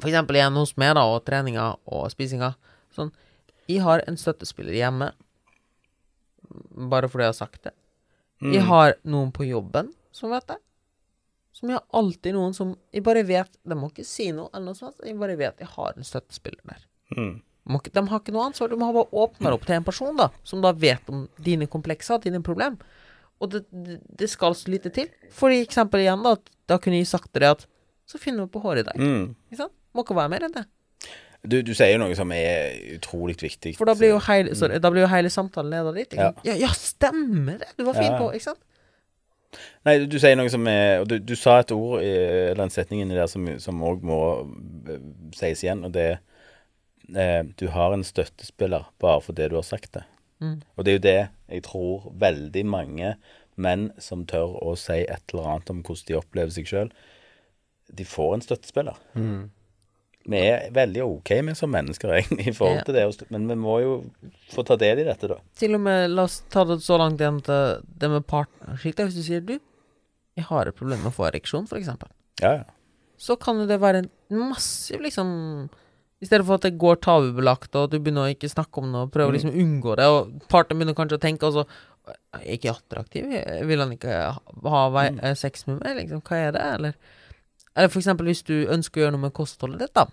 [0.00, 2.54] For eksempel igjen hos meg, da, og treninga og spisinga.
[2.96, 3.12] Sånn,
[3.68, 5.12] jeg har en støttespiller hjemme,
[6.88, 7.74] bare fordi jeg har sagt det.
[8.40, 8.52] Mm.
[8.54, 10.56] Jeg har noen på jobben som vet det.
[11.52, 14.66] Som jeg har alltid noen som Jeg bare vet De må ikke si noe, eller
[14.70, 15.00] noe sånt.
[15.04, 16.84] Jeg bare vet jeg har en støttespiller der.
[17.16, 17.42] Mm.
[17.68, 18.70] De, har ikke noe ansvar.
[18.72, 22.22] Du må bare åpne opp til en person da som da vet om dine komplekser,
[22.24, 22.78] dine problem.
[23.38, 25.10] Og det, det, skal så lite til.
[25.34, 26.34] For eksempel igjen, da,
[26.70, 27.68] da kunne jeg sagt til deg at
[28.08, 28.96] Så finner vi på håret i dag.
[28.96, 29.34] Mm.
[29.50, 29.74] Ikke sant?
[29.92, 30.64] Må ikke være mer enn det.
[31.44, 33.74] Du, du sier jo noe som er utrolig viktig.
[33.78, 36.16] For da blir jo hele, sorry, da blir jo hele samtalen leda dit.
[36.18, 36.32] Ja.
[36.46, 36.56] Ja.
[36.64, 37.68] ja, stemmer det!
[37.78, 38.16] Du var fin Ja.
[38.18, 38.64] på, ikke sant?
[39.86, 42.10] Nei, du, du sier noe som er du, du sa et ord i
[42.58, 44.18] den setningen der som som òg må
[44.92, 44.98] eh,
[45.36, 46.18] sies igjen, og det er
[47.16, 50.04] eh, Du har en støttespiller bare for det du har sagt det.
[50.40, 50.60] Mm.
[50.76, 53.14] Og det er jo det jeg tror veldig mange
[53.58, 56.90] menn som tør å si et eller annet om hvordan de opplever seg sjøl,
[57.90, 58.98] de får en støttespiller.
[60.28, 62.84] Vi er veldig OK med som mennesker, egentlig, i forhold Ja.
[62.84, 63.92] til det, men vi må jo
[64.52, 65.38] få ta del i dette, da.
[65.58, 69.00] Til og med, la oss ta det så langt igjen til det med partnerskikk.
[69.08, 69.56] Hvis du sier du,
[70.38, 72.12] jeg har et problem med å få ereksjon, for eksempel.
[72.44, 72.64] Ja, ja.
[73.18, 75.30] Så kan jo det være en massiv, liksom
[76.18, 78.90] I stedet for at det går tabubelagt, og at du begynner å ikke snakke om
[78.90, 81.68] det, og prøver liksom unngå det, og partneren begynner kanskje å tenke altså
[82.08, 83.28] Er ikke attraktiv?
[83.68, 84.38] Vil han ikke ha,
[84.72, 85.98] ha eh, sex med meg?
[86.00, 86.64] Liksom, hva er det?
[86.78, 86.96] Eller
[87.74, 90.08] Eller for eksempel hvis du ønsker å gjøre noe med kostholdet ditt, da,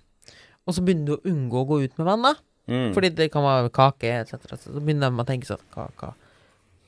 [0.66, 2.38] og så begynner du å unngå å gå ut med venner.
[2.66, 2.91] Mm.
[2.95, 4.56] Fordi det kan være kake, etc.
[4.58, 6.14] Så begynner de å tenke sånn hva, hva,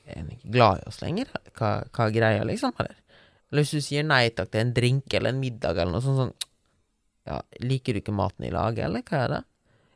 [0.08, 1.30] Er han ikke glad i oss lenger?
[1.54, 2.74] Hva, hva er greia, liksom?
[2.82, 2.96] Eller?
[3.48, 6.20] eller hvis du sier nei takk til en drink eller en middag eller noe sånt
[6.20, 6.34] sånn
[7.28, 9.42] Ja, liker du ikke maten i laget, eller hva er det?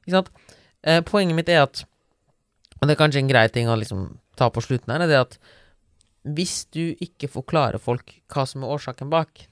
[0.04, 0.30] Ikke sant?
[0.82, 1.84] Eh, poenget mitt er at
[2.80, 5.20] Og det er kanskje en grei ting å liksom ta på slutten her, er det
[5.20, 5.36] at
[6.22, 9.44] hvis du ikke forklarer folk hva som er årsaken bak,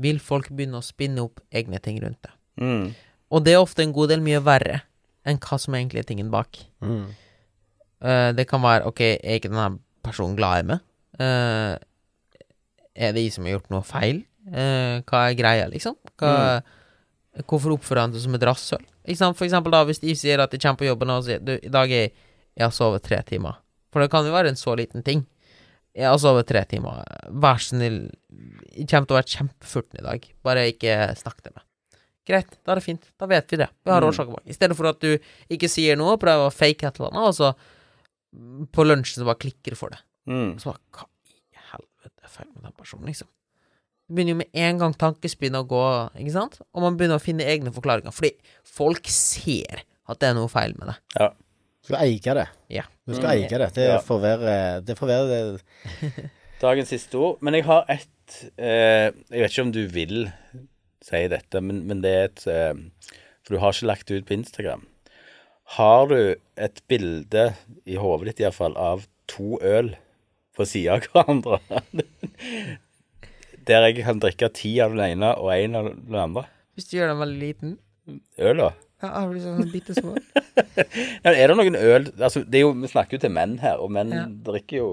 [0.00, 2.32] vil folk begynne å spinne opp egne ting rundt det.
[2.62, 2.86] Mm.
[3.30, 4.80] Og det er ofte en god del mye verre
[5.28, 6.58] enn hva som egentlig er tingen bak.
[6.82, 7.10] Mm.
[8.00, 10.84] Eh, det kan være OK, er ikke denne personen glad i meg?
[11.20, 11.74] Eh,
[13.00, 14.22] er det jeg som har gjort noe feil?
[14.50, 15.98] Eh, hva er greia, liksom?
[16.18, 16.32] Hva,
[17.46, 18.82] Hvorfor oppfører han seg som et rasshøl?
[19.06, 21.70] For eksempel da, hvis de sier at de kommer på jobben og sier du, i
[21.72, 23.60] dag er jeg, har sovet tre timer.
[23.92, 25.22] For det kan jo være en så liten ting.
[25.96, 27.00] Jeg har sovet tre timer.
[27.30, 28.00] Vær så snill,
[28.74, 30.26] jeg kommer til å være kjempefurten i dag.
[30.46, 31.64] Bare ikke snakk til meg.
[32.30, 33.08] Greit, da er det fint.
[33.18, 33.70] Da vet vi det.
[33.86, 34.08] Vi har Mm.
[34.10, 34.44] årsaker bak.
[34.46, 35.18] I stedet for at du
[35.50, 37.54] ikke sier noe, prøver å fake et eller annet, og så
[38.36, 39.98] mm, på lunsjen så bare klikker for det.
[40.28, 40.58] Mm.
[40.60, 43.26] Så bare Hva i helvete er feil med den personen, liksom?
[44.10, 45.82] Begynner jo med en gang tankespinnet å gå,
[46.18, 46.56] ikke sant?
[46.74, 48.10] Og man begynner å finne egne forklaringer.
[48.14, 48.32] Fordi
[48.66, 50.96] folk ser at det er noe feil med det.
[51.20, 51.28] Ja.
[51.80, 52.46] Du skal eie det.
[52.74, 52.82] Ja.
[53.08, 53.70] Du skal eie det.
[53.78, 54.00] Det Ja.
[54.04, 54.54] får være
[54.84, 55.62] Det får være det.
[56.60, 57.38] Dagens siste ord.
[57.40, 60.18] Men jeg har et eh, Jeg vet ikke om du vil
[61.02, 62.74] si dette, men, men det er et eh,
[63.46, 64.84] For du har ikke lagt det ut på Instagram.
[65.78, 67.54] Har du et bilde,
[67.86, 69.94] i hodet ditt iallfall, av to øl
[70.58, 71.60] på sida av hverandre?
[73.70, 76.46] Der jeg kan drikke ti av den ene og én av den andre?
[76.74, 77.76] Hvis du gjør den veldig liten
[78.42, 78.72] Øla?
[79.00, 80.16] Ja, jeg blir sånn bitte små.
[81.24, 83.80] Ja, er det noen øl altså, det er jo, Vi snakker jo til menn her,
[83.80, 84.24] og menn Ja.
[84.46, 84.88] drikker jo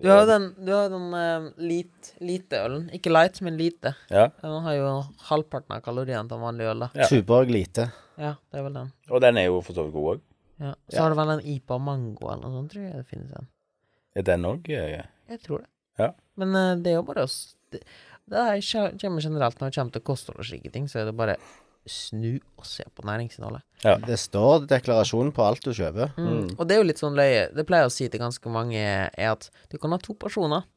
[0.00, 2.86] Du har jo den, du har den uh, lit, lite ølen.
[2.96, 3.94] Ikke light, men lite.
[4.12, 4.88] Ja, Den har jo
[5.28, 6.90] halvparten av kaloriene til en vanlig øl, da.
[7.02, 7.08] Ja.
[7.10, 7.90] Tuborg lite.
[8.20, 8.92] Ja, det er vel den.
[9.10, 10.24] Og den er jo for så vidt god òg.
[10.60, 10.74] Ja.
[10.92, 13.48] Så har du vel en IPA mango eller noe sånt, tror jeg det finnes en.
[14.16, 14.84] Er den òg ja,
[15.30, 15.70] Jeg tror det.
[16.00, 16.12] Ja.
[16.40, 17.32] Men uh, det er jo bare å
[18.30, 21.10] Det, her er, kommer generelt når det kommer til kosthold og slike ting, så er
[21.10, 21.36] det bare
[21.88, 23.64] snu og se på næringsinnholdet.
[24.04, 26.12] Det står deklarasjon på alt du kjøper.
[26.20, 26.50] Mm.
[26.58, 27.48] Og det er jo litt sånn løye.
[27.56, 30.68] Det pleier jeg å si til ganske mange, er at du kan ha to personer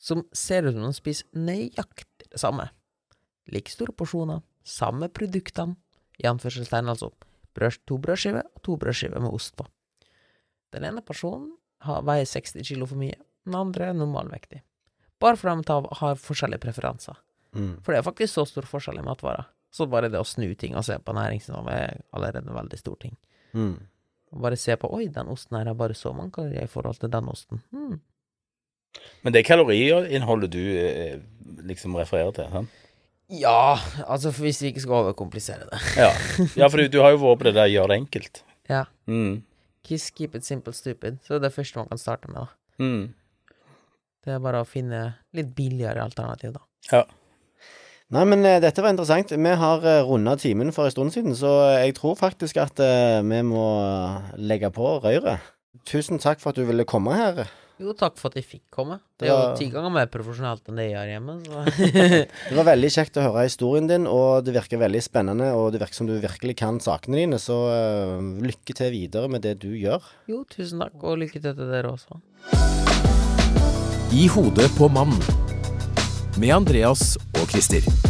[0.00, 2.68] som ser ut som de spiser nøyaktig det samme.
[3.50, 5.76] Like store porsjoner, samme produktene,
[6.20, 7.10] i anførselstegn altså,
[7.56, 9.64] brød, to brødskiver og to brødskiver med ost på.
[10.74, 11.54] Den ene personen
[11.86, 13.16] har, veier 60 kilo for mye,
[13.48, 14.60] den andre er normalvektig.
[15.20, 17.18] Bare fordi de har forskjellige preferanser.
[17.54, 17.80] Mm.
[17.84, 19.48] For det er faktisk så stor forskjell i matvarer.
[19.70, 22.96] Så bare det å snu ting og se på næringsinnholdet er allerede en veldig stor
[23.02, 23.14] ting.
[23.54, 23.76] Mm.
[24.42, 27.10] Bare se på Oi, den osten her har bare så mange kalorier i forhold til
[27.12, 27.62] den osten.
[27.74, 27.98] Mm.
[29.22, 31.20] Men det er kaloriinnholdet du eh,
[31.66, 32.50] liksom refererer til?
[32.50, 32.78] sant?
[33.30, 33.78] Ja,
[34.10, 35.78] altså hvis vi ikke skal overkomplisere det.
[36.00, 36.10] Ja,
[36.64, 38.42] ja for du, du har jo vært på det der gjør det enkelt.
[38.70, 38.84] Ja.
[39.06, 39.42] Mm.
[39.86, 41.20] Kiss, keep it simple, stupid.
[41.22, 42.82] Så det er det første man kan starte med, da.
[42.82, 43.04] Mm.
[44.24, 45.04] Det er bare å finne
[45.36, 46.64] litt billigere alternativ, da.
[46.92, 47.04] Ja.
[48.10, 49.30] Nei, men eh, dette var interessant.
[49.30, 53.20] Vi har uh, runda timen for en stund siden, så jeg tror faktisk at eh,
[53.22, 53.64] vi må
[54.36, 55.38] legge på røret.
[55.86, 57.44] Tusen takk for at du ville komme her.
[57.80, 58.98] Jo, takk for at jeg fikk komme.
[59.16, 59.38] Det er Ja.
[59.52, 61.62] jo ti ganger mer profesjonelt enn det jeg gjør hjemme, så
[62.50, 65.80] Det var veldig kjekt å høre historien din, og det virker veldig spennende, og det
[65.80, 69.70] virker som du virkelig kan sakene dine, så eh, lykke til videre med det du
[69.78, 70.02] gjør.
[70.28, 72.20] Jo, tusen takk, og lykke til til dere også.
[74.12, 75.22] I hodet på mannen.
[76.36, 78.09] Med Andreas og Christer.